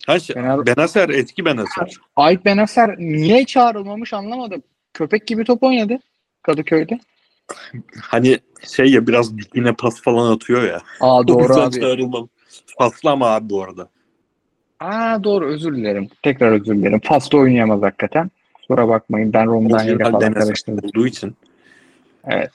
Ha 0.08 0.16
Fener- 0.18 0.66
Benaser, 0.66 1.08
etki 1.08 1.44
Benaser. 1.44 1.94
Ait 2.16 2.44
Benacer 2.44 2.98
niye 2.98 3.44
çağrılmamış 3.44 4.12
anlamadım. 4.12 4.62
Köpek 4.94 5.26
gibi 5.26 5.44
top 5.44 5.62
oynadı 5.62 5.98
Kadıköy'de. 6.42 6.98
Hani 8.02 8.38
şey 8.76 8.86
ya 8.92 9.06
biraz 9.06 9.38
dikine 9.38 9.72
pas 9.72 10.02
falan 10.02 10.32
atıyor 10.32 10.62
ya. 10.62 10.80
Aa 11.00 11.28
doğru 11.28 11.54
abi. 11.54 11.80
çağrılmam. 11.80 12.28
Paslama 12.78 13.26
abi 13.26 13.50
bu 13.50 13.62
arada. 13.62 13.88
Aa 14.80 15.24
doğru 15.24 15.46
özür 15.46 15.76
dilerim. 15.76 16.08
Tekrar 16.22 16.52
özür 16.60 16.74
dilerim. 16.74 17.00
Fasta 17.04 17.36
oynayamaz 17.38 17.82
hakikaten. 17.82 18.30
Kusura 18.54 18.88
bakmayın 18.88 19.32
ben 19.32 19.46
Romanya 19.46 19.84
ile 19.94 20.04
falan 20.04 20.32
karıştırdım. 20.32 20.88
olduğu 20.88 21.06
için. 21.06 21.36
Evet. 22.24 22.50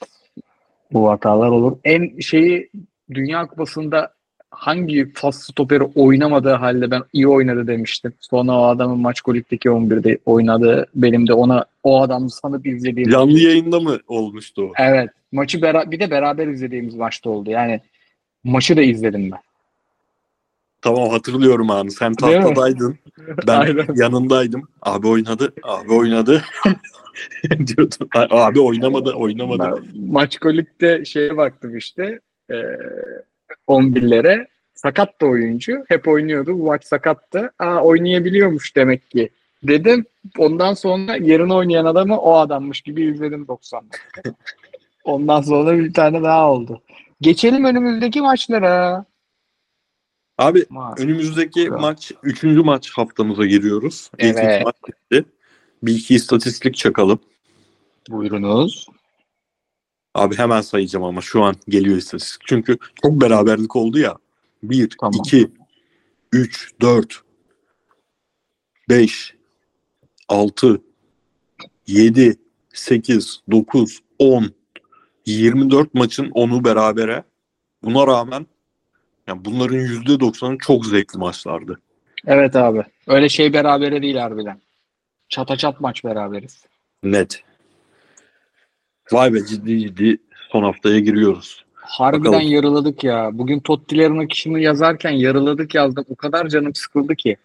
Bu 0.92 1.10
hatalar 1.10 1.48
olur. 1.48 1.76
En 1.84 2.18
şeyi 2.20 2.70
Dünya 3.10 3.46
Kupası'nda 3.46 4.14
hangi 4.54 5.12
fas 5.14 5.42
stoperi 5.42 5.84
oynamadığı 5.84 6.52
halde 6.52 6.90
ben 6.90 7.02
iyi 7.12 7.28
oynadı 7.28 7.66
demiştim. 7.66 8.12
Sonra 8.20 8.52
o 8.52 8.64
adamın 8.64 8.98
maç 8.98 9.20
golükteki 9.20 9.68
11'de 9.68 10.18
oynadığı 10.26 10.86
benim 10.94 11.28
de 11.28 11.32
ona 11.32 11.64
o 11.82 12.02
adam 12.02 12.30
sanıp 12.30 12.66
izlediğim. 12.66 13.10
Canlı 13.10 13.38
yayında 13.38 13.80
mı 13.80 13.98
olmuştu 14.08 14.62
o? 14.62 14.72
Evet. 14.78 15.10
Maçı 15.32 15.58
bera- 15.58 15.90
bir 15.90 16.00
de 16.00 16.10
beraber 16.10 16.46
izlediğimiz 16.46 16.94
maçta 16.94 17.30
oldu. 17.30 17.50
Yani 17.50 17.80
maçı 18.44 18.76
da 18.76 18.82
izledim 18.82 19.30
ben. 19.32 19.40
Tamam 20.82 21.08
hatırlıyorum 21.08 21.70
anı. 21.70 21.90
Sen 21.90 22.14
tahtadaydın. 22.14 22.98
Ben 23.46 23.76
yanındaydım. 23.94 24.68
Abi 24.82 25.06
oynadı. 25.06 25.52
Abi 25.62 25.92
oynadı. 25.92 26.44
diyordun. 27.66 28.08
Abi 28.14 28.60
oynamadı. 28.60 29.12
Oynamadı. 29.12 29.62
Ben 29.62 30.06
maç 30.06 30.38
golükte 30.38 31.04
şeye 31.04 31.36
baktım 31.36 31.76
işte. 31.76 32.20
E, 32.50 32.54
11'lere. 33.68 34.46
Sakat 34.74 35.20
da 35.20 35.26
oyuncu. 35.26 35.84
Hep 35.88 36.08
oynuyordu. 36.08 36.58
Bu 36.58 36.66
maç 36.66 36.84
sakattı. 36.84 37.52
Aa 37.58 37.80
oynayabiliyormuş 37.82 38.76
demek 38.76 39.10
ki. 39.10 39.30
Dedim. 39.62 40.04
Ondan 40.38 40.74
sonra 40.74 41.16
yerine 41.16 41.54
oynayan 41.54 41.84
adamı 41.84 42.18
o 42.18 42.34
adammış 42.34 42.80
gibi 42.80 43.02
izledim 43.04 43.48
90 43.48 43.84
dakika. 43.90 44.22
Ondan 45.04 45.40
sonra 45.42 45.78
bir 45.78 45.92
tane 45.94 46.22
daha 46.22 46.52
oldu. 46.52 46.82
Geçelim 47.20 47.64
önümüzdeki 47.64 48.20
maçlara. 48.20 49.04
Abi 50.38 50.64
Maç. 50.70 51.00
önümüzdeki 51.00 51.64
Tamam. 51.64 51.80
maç, 51.80 52.12
üçüncü 52.22 52.62
maç 52.62 52.90
haftamıza 52.90 53.46
giriyoruz. 53.46 54.10
İlk 54.18 54.38
Evet. 54.38 54.54
iki 54.56 54.64
maç 54.64 54.76
bitti. 54.88 55.24
Bir 55.82 55.94
iki 55.94 56.14
istatistik 56.14 56.74
çakalım. 56.74 57.18
Buyurunuz. 58.10 58.86
Abi 60.14 60.38
hemen 60.38 60.60
sayacağım 60.60 61.04
ama 61.04 61.20
şu 61.20 61.42
an 61.42 61.54
geliyor 61.68 61.96
istatistik. 61.96 62.42
Çünkü 62.46 62.78
çok 63.02 63.12
beraberlik 63.12 63.76
oldu 63.76 63.98
ya. 63.98 64.16
1, 64.62 64.88
Tamam. 65.00 65.20
2, 65.20 65.50
3, 66.32 66.72
4, 66.80 67.22
5, 68.88 69.34
6, 70.28 70.82
7, 71.86 72.36
8, 72.74 73.40
9, 73.50 74.00
10, 74.18 74.50
24 75.26 75.94
maçın 75.94 76.30
10'u 76.30 76.64
berabere. 76.64 77.24
Buna 77.82 78.06
rağmen 78.06 78.46
yani 79.26 79.44
bunların 79.44 79.78
%90'ı 79.78 80.58
çok 80.58 80.86
zevkli 80.86 81.18
maçlardı. 81.18 81.80
Evet 82.26 82.56
abi. 82.56 82.84
Öyle 83.06 83.28
şey 83.28 83.52
berabere 83.52 84.02
değil 84.02 84.16
harbiden. 84.16 84.60
Çata 85.28 85.56
çat 85.56 85.80
maç 85.80 86.04
beraberiz. 86.04 86.64
Net. 87.02 87.42
Vay 89.12 89.34
be 89.34 89.46
ciddi 89.46 89.80
ciddi 89.80 90.18
son 90.52 90.62
haftaya 90.62 90.98
giriyoruz. 90.98 91.64
Harbiden 91.74 92.32
Bakalım. 92.32 92.48
yarıladık 92.48 93.04
ya. 93.04 93.30
Bugün 93.32 93.60
Tottilerin 93.60 94.24
akışını 94.24 94.60
yazarken 94.60 95.10
yarıladık 95.10 95.74
yazdım. 95.74 96.04
O 96.08 96.16
kadar 96.16 96.48
canım 96.48 96.74
sıkıldı 96.74 97.16
ki. 97.16 97.36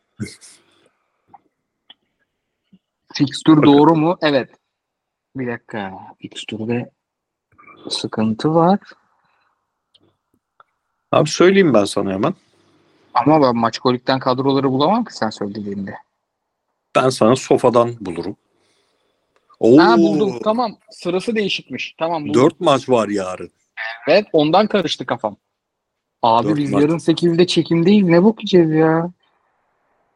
Fixture 3.14 3.64
doğru 3.64 3.96
mu? 3.96 4.18
Evet. 4.22 4.50
Bir 5.36 5.48
dakika. 5.48 5.94
Fixture'de 6.22 6.92
sıkıntı 7.90 8.56
var. 8.56 8.80
Abi 11.12 11.30
söyleyeyim 11.30 11.74
ben 11.74 11.86
sana 11.86 12.12
hemen. 12.12 12.34
Ama 13.14 13.42
ben 13.42 13.56
maç 13.56 13.80
kolikten 13.80 14.20
kadroları 14.20 14.72
bulamam 14.72 15.06
ki 15.06 15.14
sen 15.16 15.30
söylediğinde. 15.30 15.96
Ben 16.96 17.10
sana 17.10 17.36
sofadan 17.36 17.96
bulurum. 18.02 18.36
Oo, 19.60 19.78
Ha 19.80 19.98
buldum. 19.98 20.40
Tamam. 20.44 20.78
Sırası 20.92 21.36
değişikmiş. 21.36 21.96
Tamam 22.00 22.28
buldum. 22.28 22.44
4 22.44 22.60
maç 22.60 22.90
var 22.90 23.10
yarın. 23.10 23.52
Evet 24.08 24.26
ondan 24.34 24.68
karıştı 24.68 25.06
kafam. 25.06 25.38
Abi 26.22 26.48
Dört 26.50 26.58
biz 26.58 26.72
maç. 26.72 26.82
yarın 26.82 26.98
8'de 26.98 27.48
çekimdeyiz. 27.48 28.04
Ne 28.08 28.24
bakacağız 28.24 28.72
ya? 28.72 29.12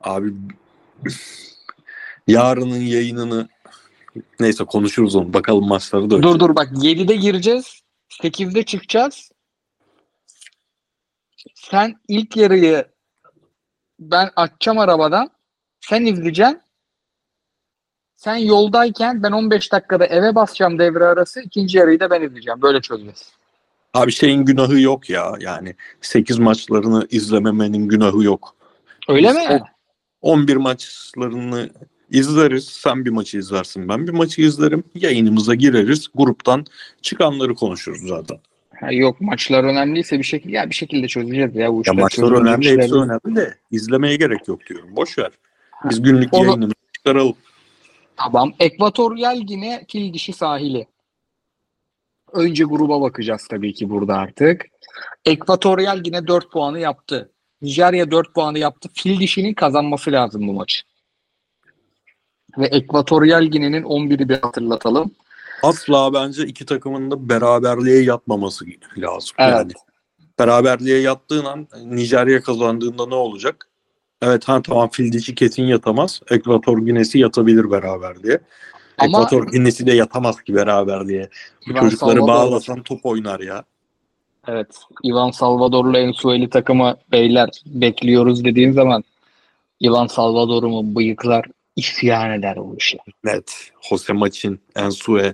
Abi 0.01 0.33
yarının 2.27 2.79
yayınını 2.81 3.49
neyse 4.39 4.63
konuşuruz 4.65 5.15
onu. 5.15 5.33
Bakalım 5.33 5.67
maçları 5.67 6.09
da. 6.09 6.23
Dur 6.23 6.39
dur 6.39 6.55
bak 6.55 6.69
7'de 6.71 7.15
gireceğiz. 7.15 7.81
8'de 8.21 8.63
çıkacağız. 8.63 9.31
Sen 11.55 11.95
ilk 12.07 12.37
yarıyı 12.37 12.85
ben 13.99 14.29
açacağım 14.35 14.79
arabadan. 14.79 15.29
Sen 15.81 16.05
izleyeceksin. 16.05 16.61
Sen 18.23 18.35
yoldayken 18.35 19.23
ben 19.23 19.31
15 19.31 19.71
dakikada 19.71 20.05
eve 20.05 20.35
basacağım 20.35 20.79
devre 20.79 21.05
arası. 21.05 21.41
ikinci 21.41 21.77
yarıyı 21.77 21.99
da 21.99 22.09
ben 22.09 22.21
izleyeceğim. 22.21 22.61
Böyle 22.61 22.81
çözeceğiz. 22.81 23.31
Abi 23.93 24.11
şeyin 24.11 24.45
günahı 24.45 24.79
yok 24.79 25.09
ya. 25.09 25.33
Yani 25.39 25.75
8 26.01 26.39
maçlarını 26.39 27.07
izlememenin 27.11 27.87
günahı 27.87 28.23
yok. 28.23 28.55
Öyle 29.09 29.27
Biz 29.27 29.35
mi? 29.35 29.61
11 30.21 30.55
maçlarını 30.55 31.69
izleriz. 32.11 32.65
Sen 32.65 33.05
bir 33.05 33.09
maçı 33.09 33.37
izlersin. 33.37 33.89
Ben 33.89 34.07
bir 34.07 34.13
maçı 34.13 34.41
izlerim. 34.41 34.83
Yayınımıza 34.95 35.55
gireriz. 35.55 36.07
Gruptan 36.15 36.65
çıkanları 37.01 37.55
konuşuruz 37.55 38.07
zaten. 38.07 38.37
Ha, 38.79 38.91
yok 38.91 39.21
maçlar 39.21 39.63
önemliyse 39.63 40.19
bir 40.19 40.23
şekilde 40.23 40.51
ya 40.55 40.69
bir 40.69 40.75
şekilde 40.75 41.07
çözeceğiz 41.07 41.55
ya 41.55 41.71
bu 41.73 41.75
Ya 41.75 41.81
işler. 41.81 41.95
maçlar 41.95 42.09
çözülecek 42.29 42.47
önemli, 42.47 42.71
hepsi 42.81 42.95
önemli 42.95 43.35
de 43.35 43.55
izlemeye 43.71 44.15
gerek 44.15 44.47
yok 44.47 44.59
diyorum. 44.69 44.89
Boş 44.95 45.17
ver. 45.17 45.31
Biz 45.89 46.01
günlük 46.01 46.33
Onu- 46.33 46.45
yayınımızı 46.45 46.73
çıkaralım. 46.93 47.35
Tamam. 48.15 48.53
Ekvatoryal 48.59 49.37
Gine 49.37 49.85
fil 49.89 50.13
dişi 50.13 50.33
sahili. 50.33 50.87
Önce 52.33 52.63
gruba 52.63 53.01
bakacağız 53.01 53.47
tabii 53.49 53.73
ki 53.73 53.89
burada 53.89 54.15
artık. 54.15 54.65
Ekvatoryal 55.25 55.99
Gine 55.99 56.27
4 56.27 56.51
puanı 56.51 56.79
yaptı. 56.79 57.31
Nijerya 57.61 58.11
4 58.11 58.33
puanı 58.33 58.59
yaptı. 58.59 58.89
Fil 58.93 59.19
dişinin 59.19 59.53
kazanması 59.53 60.11
lazım 60.11 60.47
bu 60.47 60.53
maçı. 60.53 60.83
Ve 62.57 62.65
Ekvatoryal 62.65 63.43
Gine'nin 63.43 63.83
11'i 63.83 64.29
bir 64.29 64.37
hatırlatalım. 64.37 65.11
Asla 65.63 66.13
bence 66.13 66.45
iki 66.45 66.65
takımın 66.65 67.11
da 67.11 67.29
beraberliğe 67.29 68.03
yatmaması 68.03 68.65
lazım. 68.97 69.35
Evet. 69.39 69.53
Yani 69.53 69.71
beraberliğe 70.39 71.01
yattığın 71.01 71.45
an 71.45 71.67
Nijerya 71.85 72.41
kazandığında 72.41 73.05
ne 73.05 73.15
olacak? 73.15 73.69
Evet 74.23 74.49
ha 74.49 74.61
tamam 74.61 74.89
fil 74.91 75.11
dişi 75.11 75.35
kesin 75.35 75.63
yatamaz. 75.63 76.21
Ekvator 76.29 76.77
Ginesi 76.77 77.19
yatabilir 77.19 77.71
beraber 77.71 78.23
diye. 78.23 78.39
Ama- 78.97 79.17
Ekvator 79.17 79.51
Ginesi 79.51 79.85
de 79.87 79.93
yatamaz 79.93 80.41
ki 80.41 80.55
beraber 80.55 81.07
diye. 81.07 81.29
Bu 81.67 81.71
Ivan 81.71 81.81
çocukları 81.81 82.19
Salvador- 82.19 82.27
bağlasan 82.27 82.83
top 82.83 83.05
oynar 83.05 83.39
ya. 83.39 83.63
Evet. 84.47 84.67
Ivan 85.03 85.31
Salvador'la 85.31 85.99
Ensueli 85.99 86.49
takımı 86.49 86.97
beyler 87.11 87.49
bekliyoruz 87.65 88.43
dediğin 88.45 88.71
zaman 88.71 89.03
Ivan 89.81 90.07
Salvador'u 90.07 90.69
mu 90.69 90.95
bıyıklar 90.95 91.45
isyan 91.75 92.31
eder 92.31 92.55
bu 92.57 92.75
işe. 92.77 92.97
Net. 93.23 93.71
Jose 93.89 94.13
Maçin, 94.13 94.59
Ensue 94.75 95.33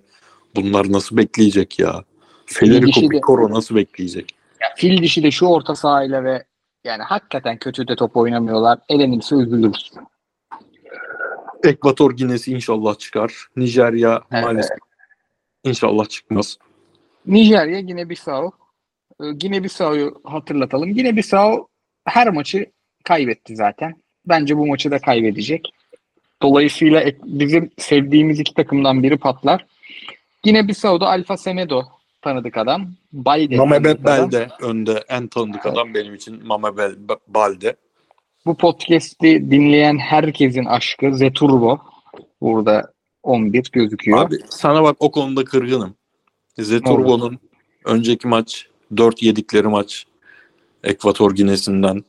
bunlar 0.56 0.92
nasıl 0.92 1.18
bekleyecek 1.18 1.80
ya? 1.80 2.04
Federico 2.46 3.02
Piccolo 3.10 3.50
nasıl 3.50 3.76
bekleyecek? 3.76 4.36
Fil 4.76 5.04
dişi 5.04 5.24
de 5.24 5.32
şu 5.32 5.46
orta 5.46 5.76
sahayla 5.76 6.24
ve 6.24 6.44
yani 6.84 7.04
hakikaten 7.04 7.58
kötü 7.58 7.88
de 7.88 7.96
top 7.96 8.18
oynamıyorlar. 8.18 8.80
Elenirse 8.90 9.36
üzülürüz. 9.36 9.92
Ekvator 11.64 12.12
Ginesi 12.12 12.52
inşallah 12.52 12.98
çıkar. 12.98 13.48
Nijerya 13.56 14.22
Evet. 14.32 14.44
maalesef 14.44 14.78
inşallah 15.64 16.06
çıkmaz. 16.10 16.58
Nijerya, 17.26 17.80
Gine 17.80 18.10
Bissau. 18.10 18.52
Ee, 19.22 19.32
Gine 19.32 19.64
Bissau'yu 19.64 20.22
hatırlatalım. 20.24 20.94
Gine 20.94 21.16
Bissau 21.16 21.68
her 22.06 22.30
maçı 22.30 22.66
kaybetti 23.04 23.56
zaten. 23.56 23.96
Bence 24.26 24.58
bu 24.58 24.68
maçı 24.68 24.92
da 24.92 25.00
kaybedecek. 25.00 25.74
Dolayısıyla 26.42 27.04
bizim 27.24 27.72
sevdiğimiz 27.78 28.40
iki 28.40 28.54
takımdan 28.54 29.04
biri 29.04 29.18
patlar. 29.18 29.66
Gine 30.44 30.68
Bissau'da 30.68 31.08
Alfa 31.08 31.38
Semedo 31.38 31.84
tanıdık 32.22 32.58
adam. 32.58 32.88
Balde 33.14 33.58
Mame 33.58 33.76
adam. 33.78 34.04
Balde 34.04 34.48
önde 34.62 35.04
en 35.10 35.28
tanıdık 35.28 35.62
Evet. 35.66 35.74
adam 35.78 35.94
benim 35.94 36.16
için 36.16 36.48
Mame 36.48 36.70
Balde. 37.28 37.76
Bu 38.46 38.58
podcast'i 38.58 39.52
dinleyen 39.52 39.98
herkesin 39.98 40.66
aşkı 40.66 41.14
Zeturbo. 41.14 41.80
Burada 42.42 42.94
11 43.24 43.70
gözüküyor. 43.72 44.18
Abi 44.20 44.36
sana 44.50 44.84
bak 44.84 44.96
o 45.00 45.12
konuda 45.12 45.44
kırgınım. 45.44 45.96
Zeturbo'nun 46.58 47.40
önceki 47.86 48.28
maç 48.28 48.68
4 48.98 49.24
yedikleri 49.24 49.68
maç 49.68 50.06
Ekvator 50.84 51.36
Ginesi'nden. 51.36 52.04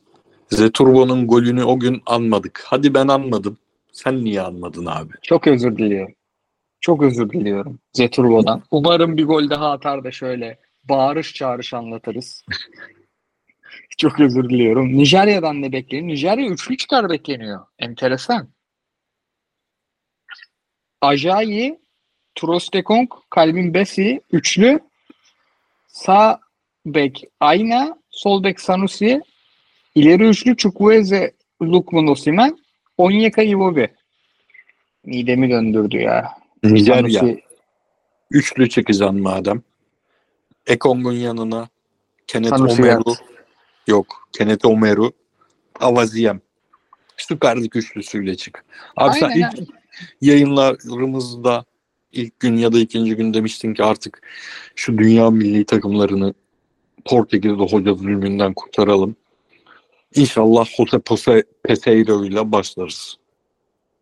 Zeturbo'nun 0.49 1.27
golünü 1.27 1.63
o 1.63 1.79
gün 1.79 2.01
anmadık. 2.05 2.63
Hadi 2.65 2.93
ben 2.93 3.07
anmadım. 3.07 3.57
Sen 3.91 4.23
niye 4.23 4.41
anmadın 4.41 4.85
abi? 4.85 5.13
Çok 5.21 5.47
özür 5.47 5.77
diliyorum. 5.77 6.13
Çok 6.81 7.03
özür 7.03 7.29
diliyorum 7.29 7.79
Zeturbo'dan. 7.93 8.63
Umarım 8.71 9.17
bir 9.17 9.25
gol 9.25 9.49
daha 9.49 9.71
atar 9.71 10.03
da 10.03 10.11
şöyle 10.11 10.59
bağırış 10.83 11.33
çağırış 11.33 11.73
anlatırız. 11.73 12.45
Çok 13.97 14.19
özür 14.19 14.49
diliyorum. 14.49 14.97
Nijerya'dan 14.97 15.61
ne 15.61 15.71
bekleniyor? 15.71 16.07
Nijerya 16.07 16.47
üçlü 16.47 16.77
çıkar 16.77 17.09
bekleniyor. 17.09 17.65
Enteresan. 17.79 18.49
Ajayi, 21.01 21.79
Trostekong, 22.35 23.09
Kalbin 23.29 23.73
Besi 23.73 24.21
üçlü. 24.31 24.79
Sağ 25.87 26.39
bek 26.85 27.23
Ayna, 27.39 27.97
sol 28.09 28.43
bek 28.43 28.59
Sanusi, 28.59 29.21
ileri 29.95 30.29
üçlü 30.29 30.57
Chukwueze, 30.57 31.33
Lukman 31.61 32.07
Osimen, 32.07 32.57
Onyeka 32.97 33.41
Iwobi. 33.41 33.87
Midemi 35.05 35.49
döndürdü 35.49 35.97
ya. 35.97 36.40
Nijerya. 36.63 37.19
Sanusi- 37.21 37.41
Üçlü 38.31 38.69
çekeceksin 38.69 39.21
madem. 39.21 39.61
Ekong'un 40.67 41.11
yanına 41.11 41.69
Kenneth 42.27 42.49
Sanusi 42.49 42.81
Omeru. 42.81 43.03
yat. 43.09 43.23
Yok. 43.87 44.27
Kenneth 44.31 44.65
Omeru. 44.65 45.11
Avaziyem. 45.79 46.41
Süper 47.17 47.63
Lig 47.63 47.75
üçlüsüyle 47.75 48.35
çık. 48.35 48.65
Abi 48.97 49.19
sen 49.19 49.29
Aynen 49.29 49.51
ilk 49.51 49.69
yayınlarımızda 50.21 51.65
ilk 52.11 52.39
gün 52.39 52.57
ya 52.57 52.73
da 52.73 52.79
ikinci 52.79 53.15
gün 53.15 53.33
demiştin 53.33 53.73
ki 53.73 53.83
artık 53.83 54.21
şu 54.75 54.97
dünya 54.97 55.29
milli 55.29 55.65
takımlarını 55.65 56.33
Portekiz'de 57.05 57.63
hoca 57.63 57.93
zulmünden 57.93 58.53
kurtaralım. 58.53 59.15
İnşallah 60.15 60.65
Jose 60.65 60.99
Peseiro 61.63 62.25
ile 62.25 62.51
başlarız. 62.51 63.17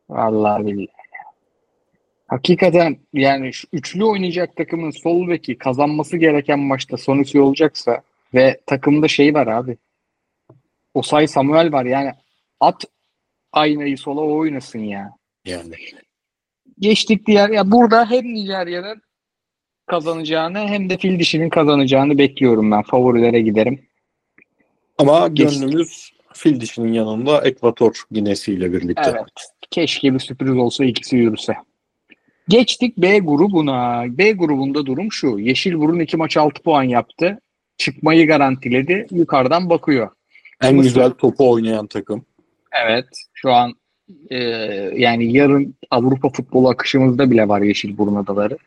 Vallahi 0.10 0.65
billahi. 0.65 0.99
Hakikaten 2.30 2.98
yani 3.13 3.54
şu 3.54 3.68
üçlü 3.74 4.04
oynayacak 4.04 4.56
takımın 4.56 4.92
sol 4.92 5.28
beki 5.28 5.58
kazanması 5.58 6.18
gereken 6.18 6.60
maçta 6.60 6.98
Sanusi 6.98 7.42
olacaksa 7.42 8.02
ve 8.34 8.60
takımda 8.65 9.08
şey 9.08 9.34
var 9.34 9.48
abi. 9.48 9.78
Osay 10.94 11.28
Samuel 11.28 11.72
var 11.72 11.86
yani 11.86 12.12
at 12.60 12.86
aynayı 13.52 13.98
sola 13.98 14.22
o 14.22 14.38
oynasın 14.38 14.80
ya. 14.80 15.12
Yani. 15.46 15.76
Geçtik 16.80 17.28
diğer 17.28 17.50
ya 17.50 17.72
burada 17.72 18.10
hem 18.10 18.34
Nijerya'nın 18.34 19.02
kazanacağını 19.86 20.60
hem 20.60 20.89
de 20.89 20.98
fil 20.98 21.20
dişinin 21.20 21.50
kazanacağını 21.50 22.18
bekliyorum 22.18 22.72
ben. 22.72 22.82
Favorilere 22.82 23.42
giderim. 23.42 23.88
Ama 24.98 25.28
gönlümüz 25.28 26.12
fil 26.34 26.62
dişinin 26.62 26.94
yanında 26.94 27.42
Ekvator 27.42 28.04
Ginesi'yle 28.12 28.74
birlikte. 28.74 29.10
Evet. 29.10 29.30
Keşke 29.72 30.13
bir 30.13 30.20
sürpriz 30.20 30.58
olsa 30.58 30.86
ikisi 30.86 31.15
yürüse. 31.15 31.56
Geçtik 32.50 32.98
B 32.98 33.20
grubuna. 33.20 34.06
B 34.18 34.32
grubunda 34.32 34.86
durum 34.86 35.12
şu. 35.12 35.40
Yeşilburun 35.40 36.00
iki 36.00 36.18
maç 36.18 36.38
6 36.38 36.64
puan 36.64 36.84
yaptı. 36.84 37.40
Çıkmayı 37.78 38.28
garantiledi. 38.28 39.08
Yukarıdan 39.12 39.70
bakıyor. 39.70 40.10
En 40.62 40.76
Mısır- 40.76 40.84
güzel 40.84 41.12
topu 41.12 41.52
oynayan 41.52 41.88
takım. 41.88 42.26
Evet. 42.86 43.06
Şu 43.34 43.52
an 43.52 43.74
e, 44.30 44.38
yani 44.96 45.34
yarın 45.34 45.76
Avrupa 45.92 46.30
futbolu 46.30 46.70
akışımızda 46.70 47.32
bile 47.32 47.48
var 47.48 47.62
Yeşilburun 47.62 48.16
adaları. 48.16 48.58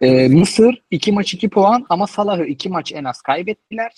E, 0.00 0.28
Mısır 0.28 0.82
iki 0.90 1.12
maç 1.12 1.34
2 1.34 1.48
puan 1.48 1.86
ama 1.88 2.06
Salah'ı 2.06 2.44
iki 2.44 2.68
maç 2.68 2.92
en 2.92 3.04
az 3.04 3.22
kaybettiler. 3.22 3.92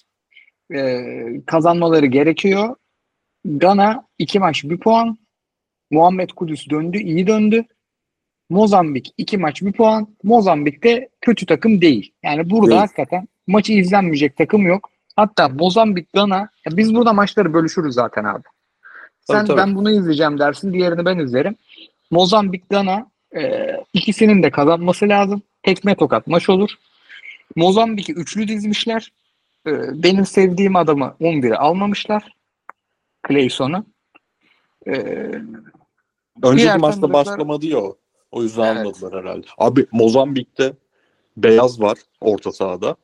E, 0.75 1.03
kazanmaları 1.47 2.07
gerekiyor. 2.07 2.77
Gana 3.45 4.07
iki 4.19 4.39
maç 4.39 4.65
bir 4.65 4.79
puan. 4.79 5.19
Muhammed 5.91 6.31
Kudüs 6.31 6.71
döndü, 6.71 6.99
iyi 6.99 7.27
döndü. 7.27 7.65
Mozambik 8.51 9.15
iki 9.19 9.39
maç 9.39 9.63
bir 9.63 9.73
puan. 9.73 10.09
Mozambik 10.23 10.85
de 10.85 11.09
kötü 11.21 11.47
takım 11.47 11.81
değil. 11.81 12.13
Yani 12.23 12.51
burada 12.51 12.71
Değil. 12.71 12.81
hakikaten 12.81 13.29
maçı 13.47 13.73
izlenmeyecek 13.73 14.37
takım 14.37 14.67
yok. 14.67 14.91
Hatta 15.17 15.49
Mozambik, 15.49 16.13
Gana 16.13 16.39
ya 16.39 16.77
biz 16.77 16.95
burada 16.95 17.13
maçları 17.13 17.55
bölüşürüz 17.55 17.95
zaten 17.95 18.25
abi. 18.25 18.43
Sen 19.21 19.35
Tabii, 19.35 19.47
tabii. 19.47 19.59
ben 19.59 19.75
bunu 19.75 19.91
izleyeceğim 19.91 20.39
dersin, 20.39 20.73
diğerini 20.73 21.05
ben 21.05 21.19
izlerim. 21.19 21.57
Mozambik, 22.11 22.71
Gana 22.71 23.07
e, 23.37 23.71
ikisinin 23.93 24.43
de 24.43 24.51
kazanması 24.51 25.09
lazım. 25.09 25.43
Tekme 25.63 25.95
tokat 25.95 26.27
maç 26.27 26.49
olur. 26.49 26.71
Mozambik'i 27.57 28.13
üçlü 28.13 28.49
dizmişler. 28.49 29.13
E, 29.67 29.71
benim 30.03 30.27
sevdiğim 30.27 30.77
adamı 30.77 31.15
11'e 31.21 31.57
almamışlar. 31.57 32.35
Clayson'u. 33.29 33.85
E, 34.87 34.93
Önceki 36.43 36.79
maçta 36.79 37.13
başlamadı 37.13 37.67
ya 37.67 37.79
o. 37.79 37.97
O 38.33 38.43
yüzden 38.43 38.77
Evet. 38.77 38.87
anladılar 38.87 39.23
herhalde. 39.25 39.47
Abi 39.59 39.87
Mozambik'te 39.93 40.73
beyaz 41.37 41.81
var 41.81 41.99
orta 42.21 42.53
sahada. 42.53 42.97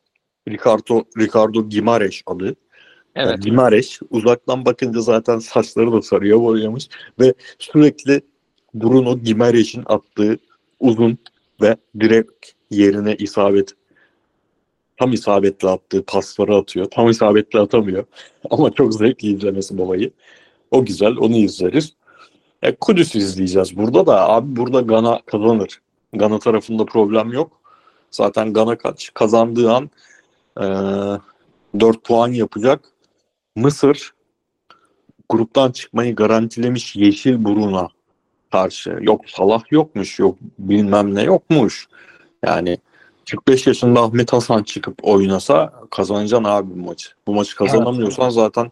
Ricardo, 0.49 1.03
Ricardo 1.17 1.69
Gimareş 1.69 2.23
adı. 2.25 2.45
evet. 2.45 2.55
Yani 3.15 3.39
Gimareş 3.39 3.99
uzaktan 4.09 4.65
bakınca 4.65 5.01
zaten 5.01 5.39
saçları 5.39 5.91
da 5.91 6.01
sarıya 6.01 6.41
boyamış 6.41 6.89
ve 7.19 7.33
sürekli 7.59 8.21
Bruno 8.73 9.17
Gimareş'in 9.19 9.83
attığı 9.85 10.37
uzun 10.79 11.17
ve 11.61 11.77
direkt 11.99 12.45
yerine 12.71 13.15
isabet 13.15 13.73
tam 14.97 15.13
isabetli 15.13 15.67
attığı 15.67 16.03
pasları 16.05 16.55
atıyor. 16.55 16.85
Tam 16.91 17.09
isabetli 17.09 17.59
atamıyor. 17.59 18.05
Ama 18.49 18.71
çok 18.71 18.93
zevkli 18.93 19.27
izlemesi 19.27 19.77
babayı. 19.77 20.11
O 20.71 20.85
güzel. 20.85 21.17
Onu 21.17 21.35
izleriz. 21.35 21.93
E, 22.67 22.75
Kudüs 22.75 23.15
izleyeceğiz 23.15 23.77
burada 23.77 24.05
da. 24.05 24.29
Abi 24.29 24.55
burada 24.55 24.81
Gana 24.81 25.21
kazanır. 25.25 25.81
Gana 26.13 26.39
tarafında 26.39 26.85
problem 26.85 27.33
yok. 27.33 27.51
Zaten 28.11 28.53
Gana 28.53 28.77
kaç 28.77 29.13
kazandığı 29.13 29.71
an 29.71 29.89
e, 30.57 30.65
4 31.79 32.03
puan 32.03 32.31
yapacak. 32.31 32.81
Mısır 33.55 34.13
gruptan 35.29 35.71
çıkmayı 35.71 36.15
garantilemiş 36.15 36.95
Yeşil 36.95 37.43
Burun'a 37.43 37.87
karşı. 38.51 38.97
Yok 39.01 39.21
Salah 39.29 39.63
yokmuş, 39.71 40.19
yok 40.19 40.37
bilmem 40.59 41.15
ne 41.15 41.23
yokmuş. 41.23 41.87
Yani 42.45 42.77
45 43.31 43.67
yaşında 43.67 44.01
Ahmet 44.01 44.33
Hasan 44.33 44.63
çıkıp 44.63 44.99
oynasa 45.03 45.73
kazanacaksın 45.91 46.43
abi 46.43 46.69
bu 46.69 46.87
maçı. 46.87 47.09
Bu 47.27 47.33
maçı 47.33 47.55
kazanamıyorsan 47.55 48.29
zaten 48.29 48.71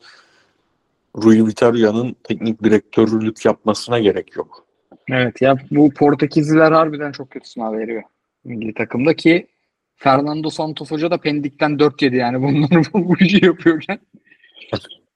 Rui 1.23 1.45
Vitoria'nın 1.45 2.15
teknik 2.23 2.63
direktörlük 2.63 3.45
yapmasına 3.45 3.99
gerek 3.99 4.35
yok. 4.35 4.67
Evet 5.09 5.41
ya 5.41 5.57
bu 5.71 5.93
Portekizliler 5.93 6.71
harbiden 6.71 7.11
çok 7.11 7.31
kötü 7.31 7.49
sınav 7.49 7.73
veriyor 7.77 8.03
milli 8.43 8.73
takımda 8.73 9.15
ki 9.15 9.47
Fernando 9.95 10.49
Santos 10.49 10.91
Hoca 10.91 11.11
da 11.11 11.17
Pendik'ten 11.17 11.79
4 11.79 12.01
yedi 12.01 12.15
yani 12.15 12.41
bunları 12.41 12.83
bu 12.93 13.17
işi 13.19 13.45
yapıyorken. 13.45 13.99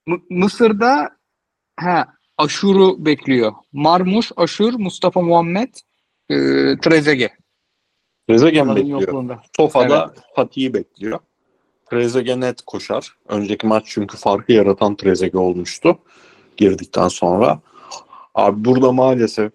M- 0.08 0.22
Mısır'da 0.30 1.10
ha 1.80 2.08
Aşur'u 2.38 3.06
bekliyor. 3.06 3.54
Marmuş, 3.74 4.32
Aşur, 4.38 4.74
Mustafa 4.74 5.22
Muhammed, 5.22 5.74
e, 6.30 6.36
Trezeguet. 6.82 7.32
Trezeguet 8.30 8.64
Onların 8.64 8.76
bekliyor. 8.76 9.02
yokluğunda. 9.02 9.42
Sofa'da 9.58 10.14
Fatih'i 10.36 10.74
bekliyor. 10.74 11.20
Trezeguet 11.90 12.38
net 12.38 12.62
koşar. 12.62 13.16
Önceki 13.28 13.68
maç 13.68 13.84
çünkü 13.88 14.18
farkı 14.18 14.52
yaratan 14.52 14.96
Trezeguet 14.96 15.36
olmuştu 15.36 16.00
girdikten 16.58 17.08
sonra. 17.08 17.60
Abi 18.36 18.66
burada 18.66 18.92
maalesef 18.92 19.52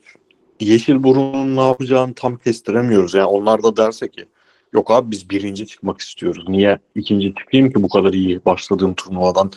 Yeşilburun'un 0.60 1.56
ne 1.56 1.60
yapacağını 1.60 2.14
tam 2.14 2.36
kestiremiyoruz. 2.36 3.14
Yani 3.14 3.26
onlar 3.26 3.62
da 3.62 3.76
derse 3.76 4.08
ki 4.08 4.26
yok 4.72 4.90
abi 4.90 5.10
biz 5.10 5.30
birinci 5.30 5.66
çıkmak 5.66 6.00
istiyoruz. 6.00 6.44
Niye 6.48 6.78
ikinci 6.94 7.34
çıkayım 7.34 7.72
ki 7.72 7.82
bu 7.82 7.88
kadar 7.88 8.12
iyi 8.12 8.44
başladığım 8.44 8.94
turnuvadan 8.94 9.52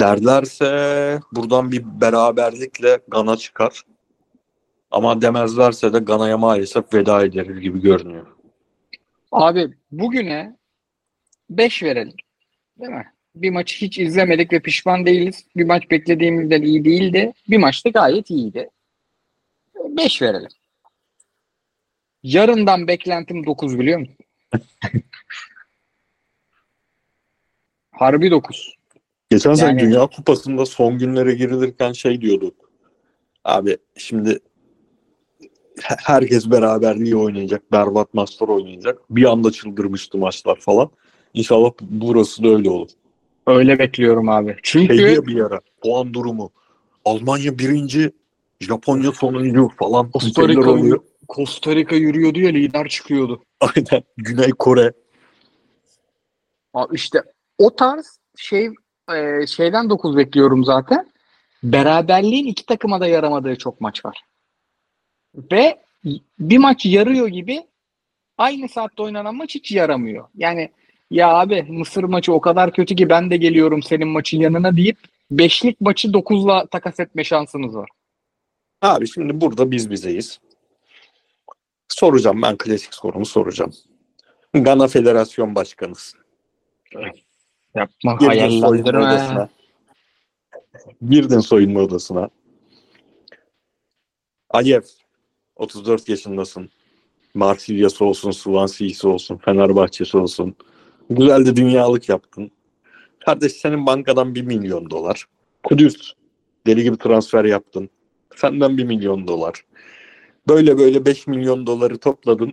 derlerse 0.00 1.20
buradan 1.32 1.72
bir 1.72 1.84
beraberlikle 2.00 2.98
Gana 3.08 3.36
çıkar. 3.36 3.82
Ama 4.90 5.22
demezlerse 5.22 5.92
de 5.92 5.98
Gana'ya 5.98 6.38
maalesef 6.38 6.94
veda 6.94 7.24
ederiz 7.24 7.60
gibi 7.60 7.80
görünüyor. 7.80 8.26
Abi 9.32 9.74
bugüne 9.92 10.57
5 11.50 11.82
verelim. 11.82 12.14
Değil 12.80 12.90
mi? 12.92 13.12
Bir 13.34 13.50
maçı 13.50 13.76
hiç 13.86 13.98
izlemedik 13.98 14.52
ve 14.52 14.60
pişman 14.60 15.06
değiliz. 15.06 15.44
Bir 15.56 15.64
maç 15.64 15.90
beklediğimizden 15.90 16.62
iyi 16.62 16.84
değildi. 16.84 17.32
Bir 17.48 17.56
maçta 17.58 17.90
gayet 17.90 18.30
iyiydi. 18.30 18.70
5 19.88 20.22
verelim. 20.22 20.48
Yarından 22.22 22.88
beklentim 22.88 23.46
9 23.46 23.78
biliyor 23.78 23.98
musun? 23.98 24.16
Harbi 27.90 28.30
9. 28.30 28.76
Geçen 29.30 29.54
sene 29.54 29.68
Yani- 29.68 29.80
Dünya 29.80 30.06
Kupası'nda 30.06 30.66
son 30.66 30.98
günlere 30.98 31.34
girilirken 31.34 31.92
şey 31.92 32.20
diyorduk. 32.20 32.70
Abi 33.44 33.76
şimdi 33.96 34.38
he- 35.82 35.96
herkes 36.04 36.50
beraberliği 36.50 37.16
oynayacak. 37.16 37.72
Berbat 37.72 38.14
maçlar 38.14 38.48
oynayacak. 38.48 38.98
Bir 39.10 39.24
anda 39.24 39.50
çıldırmıştı 39.50 40.18
maçlar 40.18 40.60
falan. 40.60 40.90
İnşallah 41.34 41.70
burası 41.80 42.42
da 42.42 42.48
öyle 42.48 42.70
olur. 42.70 42.88
Öyle 43.46 43.78
bekliyorum 43.78 44.28
abi. 44.28 44.56
Çünkü 44.62 44.96
Şey 44.96 45.06
diye 45.06 45.26
bir 45.26 45.40
ara 45.40 45.60
puan 45.82 46.14
durumu. 46.14 46.50
Almanya 47.04 47.58
birinci, 47.58 48.12
Japonya 48.60 49.12
sonuncu 49.12 49.70
falan. 49.78 50.10
Costa 50.12 50.48
Rica, 50.48 50.70
oluyor. 50.70 51.00
Costa 51.28 51.74
Rica 51.76 51.96
yürüyordu 51.96 52.40
ya 52.40 52.50
lider 52.50 52.88
çıkıyordu. 52.88 53.42
Aynen. 53.60 54.02
Güney 54.16 54.50
Kore. 54.50 54.92
Abi 56.74 56.96
işte 56.96 57.22
o 57.58 57.76
tarz 57.76 58.18
şey 58.36 58.70
e, 59.14 59.46
şeyden 59.46 59.90
9 59.90 60.16
bekliyorum 60.16 60.64
zaten. 60.64 61.12
Beraberliğin 61.62 62.46
iki 62.46 62.66
takıma 62.66 63.00
da 63.00 63.06
yaramadığı 63.06 63.58
çok 63.58 63.80
maç 63.80 64.04
var. 64.04 64.20
Ve 65.52 65.78
bir 66.38 66.58
maç 66.58 66.86
yarıyor 66.86 67.28
gibi 67.28 67.66
aynı 68.38 68.68
saatte 68.68 69.02
oynanan 69.02 69.34
maç 69.34 69.54
hiç 69.54 69.72
yaramıyor. 69.72 70.28
Yani 70.34 70.70
ya 71.10 71.28
abi 71.28 71.62
Mısır 71.62 72.04
maçı 72.04 72.32
o 72.32 72.40
kadar 72.40 72.72
kötü 72.72 72.96
ki 72.96 73.08
ben 73.08 73.30
de 73.30 73.36
geliyorum 73.36 73.82
senin 73.82 74.08
maçın 74.08 74.40
yanına 74.40 74.76
deyip 74.76 74.98
beşlik 75.30 75.80
maçı 75.80 76.08
9'la 76.08 76.66
takas 76.66 77.00
etme 77.00 77.24
şansınız 77.24 77.76
var. 77.76 77.90
Abi 78.82 79.08
şimdi 79.08 79.40
burada 79.40 79.70
biz 79.70 79.90
bizeyiz. 79.90 80.40
Soracağım 81.88 82.42
ben 82.42 82.56
klasik 82.56 82.94
sorumu 82.94 83.26
soracağım. 83.26 83.72
Gana 84.54 84.88
Federasyon 84.88 85.54
Başkanısın. 85.54 86.20
Yapma 87.74 88.16
Girdin 88.20 88.60
soyunma 88.60 88.98
odasına. 88.98 89.48
Girdin 91.08 91.40
soyunma 91.40 91.80
odasına. 91.80 92.30
Aliyev 94.50 94.82
34 95.56 96.08
yaşındasın. 96.08 96.70
Marsilya'sı 97.34 98.04
olsun, 98.04 98.30
Swansea'si 98.30 99.08
olsun, 99.08 99.36
Fenerbahçe'si 99.36 100.16
olsun. 100.16 100.56
Güzel 101.10 101.46
de 101.46 101.56
dünyalık 101.56 102.08
yaptın. 102.08 102.50
Kardeş 103.24 103.52
senin 103.52 103.86
bankadan 103.86 104.34
1 104.34 104.42
milyon 104.42 104.90
dolar. 104.90 105.24
Kudüs 105.62 106.12
deli 106.66 106.82
gibi 106.82 106.98
transfer 106.98 107.44
yaptın. 107.44 107.90
Senden 108.36 108.78
1 108.78 108.84
milyon 108.84 109.28
dolar. 109.28 109.64
Böyle 110.48 110.78
böyle 110.78 111.06
5 111.06 111.26
milyon 111.26 111.66
doları 111.66 111.98
topladın. 111.98 112.52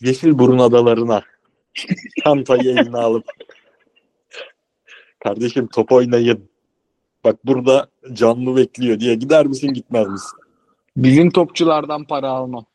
Yeşilburun 0.00 0.58
adalarına 0.58 1.22
çantayı 2.24 2.70
eline 2.70 2.96
alıp 2.96 3.24
kardeşim 5.24 5.66
top 5.66 5.92
oynayın. 5.92 6.50
Bak 7.24 7.46
burada 7.46 7.88
canlı 8.12 8.56
bekliyor 8.56 9.00
diye 9.00 9.14
gider 9.14 9.46
misin 9.46 9.72
gitmez 9.72 10.08
misin? 10.08 10.38
Bizim 10.96 11.30
topçulardan 11.30 12.04
para 12.04 12.28
almam. 12.28 12.66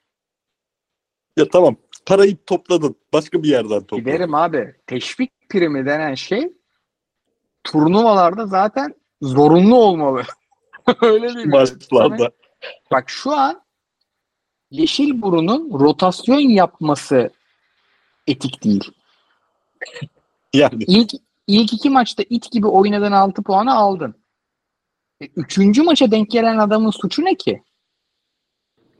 Ya 1.37 1.49
tamam 1.49 1.75
parayı 2.05 2.37
topladın. 2.45 2.95
Başka 3.13 3.43
bir 3.43 3.49
yerden 3.49 3.79
topladın. 3.79 4.03
Giderim 4.03 4.35
abi. 4.35 4.75
Teşvik 4.87 5.49
primi 5.49 5.85
denen 5.85 6.15
şey 6.15 6.53
turnuvalarda 7.63 8.47
zaten 8.47 8.95
zorunlu 9.21 9.75
olmalı. 9.75 10.23
Öyle 11.01 11.35
değil? 11.35 11.47
Maçlarda. 11.47 12.31
Bak 12.91 13.09
şu 13.09 13.31
an 13.31 13.61
Yeşilburun'un 14.71 15.79
rotasyon 15.79 16.39
yapması 16.39 17.29
etik 18.27 18.63
değil. 18.63 18.91
Yani 20.53 20.83
İlk 20.87 21.11
ilk 21.47 21.73
iki 21.73 21.89
maçta 21.89 22.23
it 22.29 22.51
gibi 22.51 22.67
oynadığın 22.67 23.11
6 23.11 23.43
puanı 23.43 23.75
aldın. 23.75 24.15
E, 25.21 25.25
üçüncü 25.35 25.83
maça 25.83 26.11
denk 26.11 26.31
gelen 26.31 26.57
adamın 26.57 26.91
suçu 26.91 27.25
ne 27.25 27.35
ki? 27.35 27.63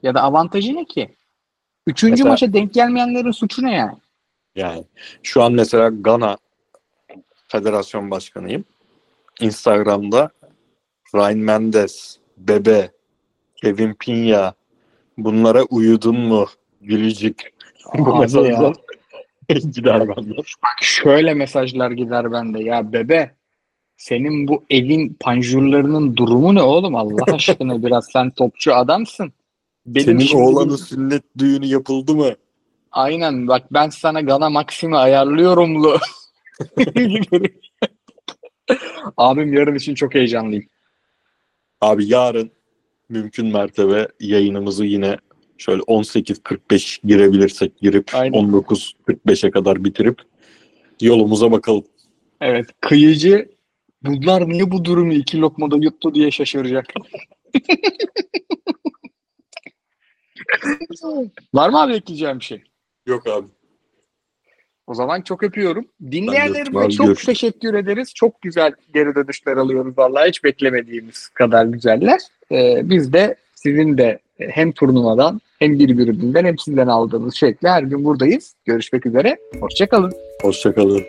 Ya 0.04 0.14
da 0.16 0.22
avantajı 0.22 0.76
ne 0.76 0.86
ki? 0.86 1.18
Üçüncü 1.88 2.12
Mesela- 2.12 2.30
maça 2.30 2.54
denk 2.54 2.74
gelmeyenlerin 2.74 3.32
suçu 3.32 3.64
ne 3.64 3.74
yani? 3.76 3.98
yani 4.56 4.84
şu 5.24 5.44
an 5.44 5.54
mesela 5.54 5.90
Gana 5.90 6.38
Federasyon 7.48 8.12
Başkanıyım. 8.12 8.66
Instagram'da 9.42 10.30
Ryan 11.16 11.38
Mendes, 11.38 12.18
Bebe, 12.38 12.92
Kevin 13.56 13.94
Pinya 13.94 14.54
bunlara 15.18 15.64
uyudun 15.64 16.20
mu? 16.20 16.46
Gülücük. 16.82 17.54
Bu 17.98 18.16
mesajlar 18.16 18.76
gider 19.50 20.08
benden. 20.08 20.38
Bak 20.38 20.78
şöyle 20.82 21.34
mesajlar 21.34 21.92
gider 21.92 22.32
bende. 22.32 22.64
Ya 22.64 22.94
bebe 22.94 23.36
senin 23.98 24.48
bu 24.48 24.64
evin 24.70 25.18
panjurlarının 25.20 26.18
durumu 26.18 26.56
ne 26.56 26.62
oğlum 26.62 26.96
Allah 26.96 27.24
aşkına 27.34 27.84
biraz 27.84 28.08
sen 28.14 28.32
topçu 28.32 28.76
adamsın. 28.76 29.34
Benim 29.86 30.22
Senin 30.22 30.42
oğlanın 30.42 30.76
sünnet 30.76 31.24
düğünü 31.38 31.66
yapıldı 31.66 32.16
mı? 32.16 32.36
Aynen 32.92 33.48
bak 33.48 33.74
ben 33.74 33.90
sana 33.90 34.22
Gana 34.22 34.50
Maxim'i 34.50 34.98
ayarlıyorum 34.98 35.84
lu. 35.84 35.98
Abim 39.18 39.54
yarın 39.54 39.76
için 39.76 39.96
çok 39.96 40.16
heyecanlıyım. 40.16 40.66
Abi 41.82 42.08
yarın 42.08 42.52
mümkün 43.10 43.48
mertebe 43.48 44.08
yayınımızı 44.20 44.86
yine 44.86 45.18
şöyle 45.58 45.82
18.45 45.82 47.08
girebilirsek 47.08 47.78
girip 47.78 48.10
Aynen. 48.14 48.34
19.45'e 48.34 49.52
kadar 49.52 49.84
bitirip 49.84 50.22
yolumuza 51.02 51.52
bakalım. 51.52 51.84
Evet 52.42 52.66
kıyıcı 52.82 53.50
bunlar 54.04 54.50
niye 54.50 54.72
bu 54.72 54.86
durumu 54.86 55.14
iki 55.14 55.40
lokmada 55.40 55.78
yuttu 55.78 56.16
diye 56.16 56.32
şaşıracak. 56.32 56.86
Var 61.54 61.70
mı 61.70 61.82
abi 61.82 61.94
ekleyeceğim 61.94 62.40
bir 62.40 62.46
şey? 62.46 62.64
Yok 63.06 63.28
abi. 63.28 63.48
O 64.88 64.94
zaman 64.94 65.22
çok 65.22 65.44
öpüyorum. 65.44 65.86
Dinleyenlerimize 66.12 66.86
abi, 66.86 66.94
çok 66.94 67.06
görüşürüz. 67.08 67.26
teşekkür 67.26 67.74
ederiz. 67.74 68.14
Çok 68.14 68.42
güzel 68.42 68.74
geri 68.94 69.16
dönüşler 69.16 69.58
alıyoruz 69.58 69.98
vallahi 69.98 70.30
hiç 70.30 70.44
beklemediğimiz 70.44 71.28
kadar 71.28 71.66
güzeller. 71.66 72.20
Ee, 72.52 72.82
biz 72.84 73.14
de 73.14 73.36
sizin 73.56 73.98
de 73.98 74.20
hem 74.38 74.72
turnuvadan 74.72 75.42
hem 75.60 75.80
birbirinden 75.80 76.46
hem 76.46 76.58
sizden 76.58 76.88
aldığımız 76.88 77.36
şekilde 77.36 77.70
her 77.70 77.84
gün 77.84 78.06
buradayız. 78.06 78.56
Görüşmek 78.66 79.06
üzere. 79.06 79.38
Hoşçakalın. 79.62 80.12
Hoşçakalın. 80.42 81.04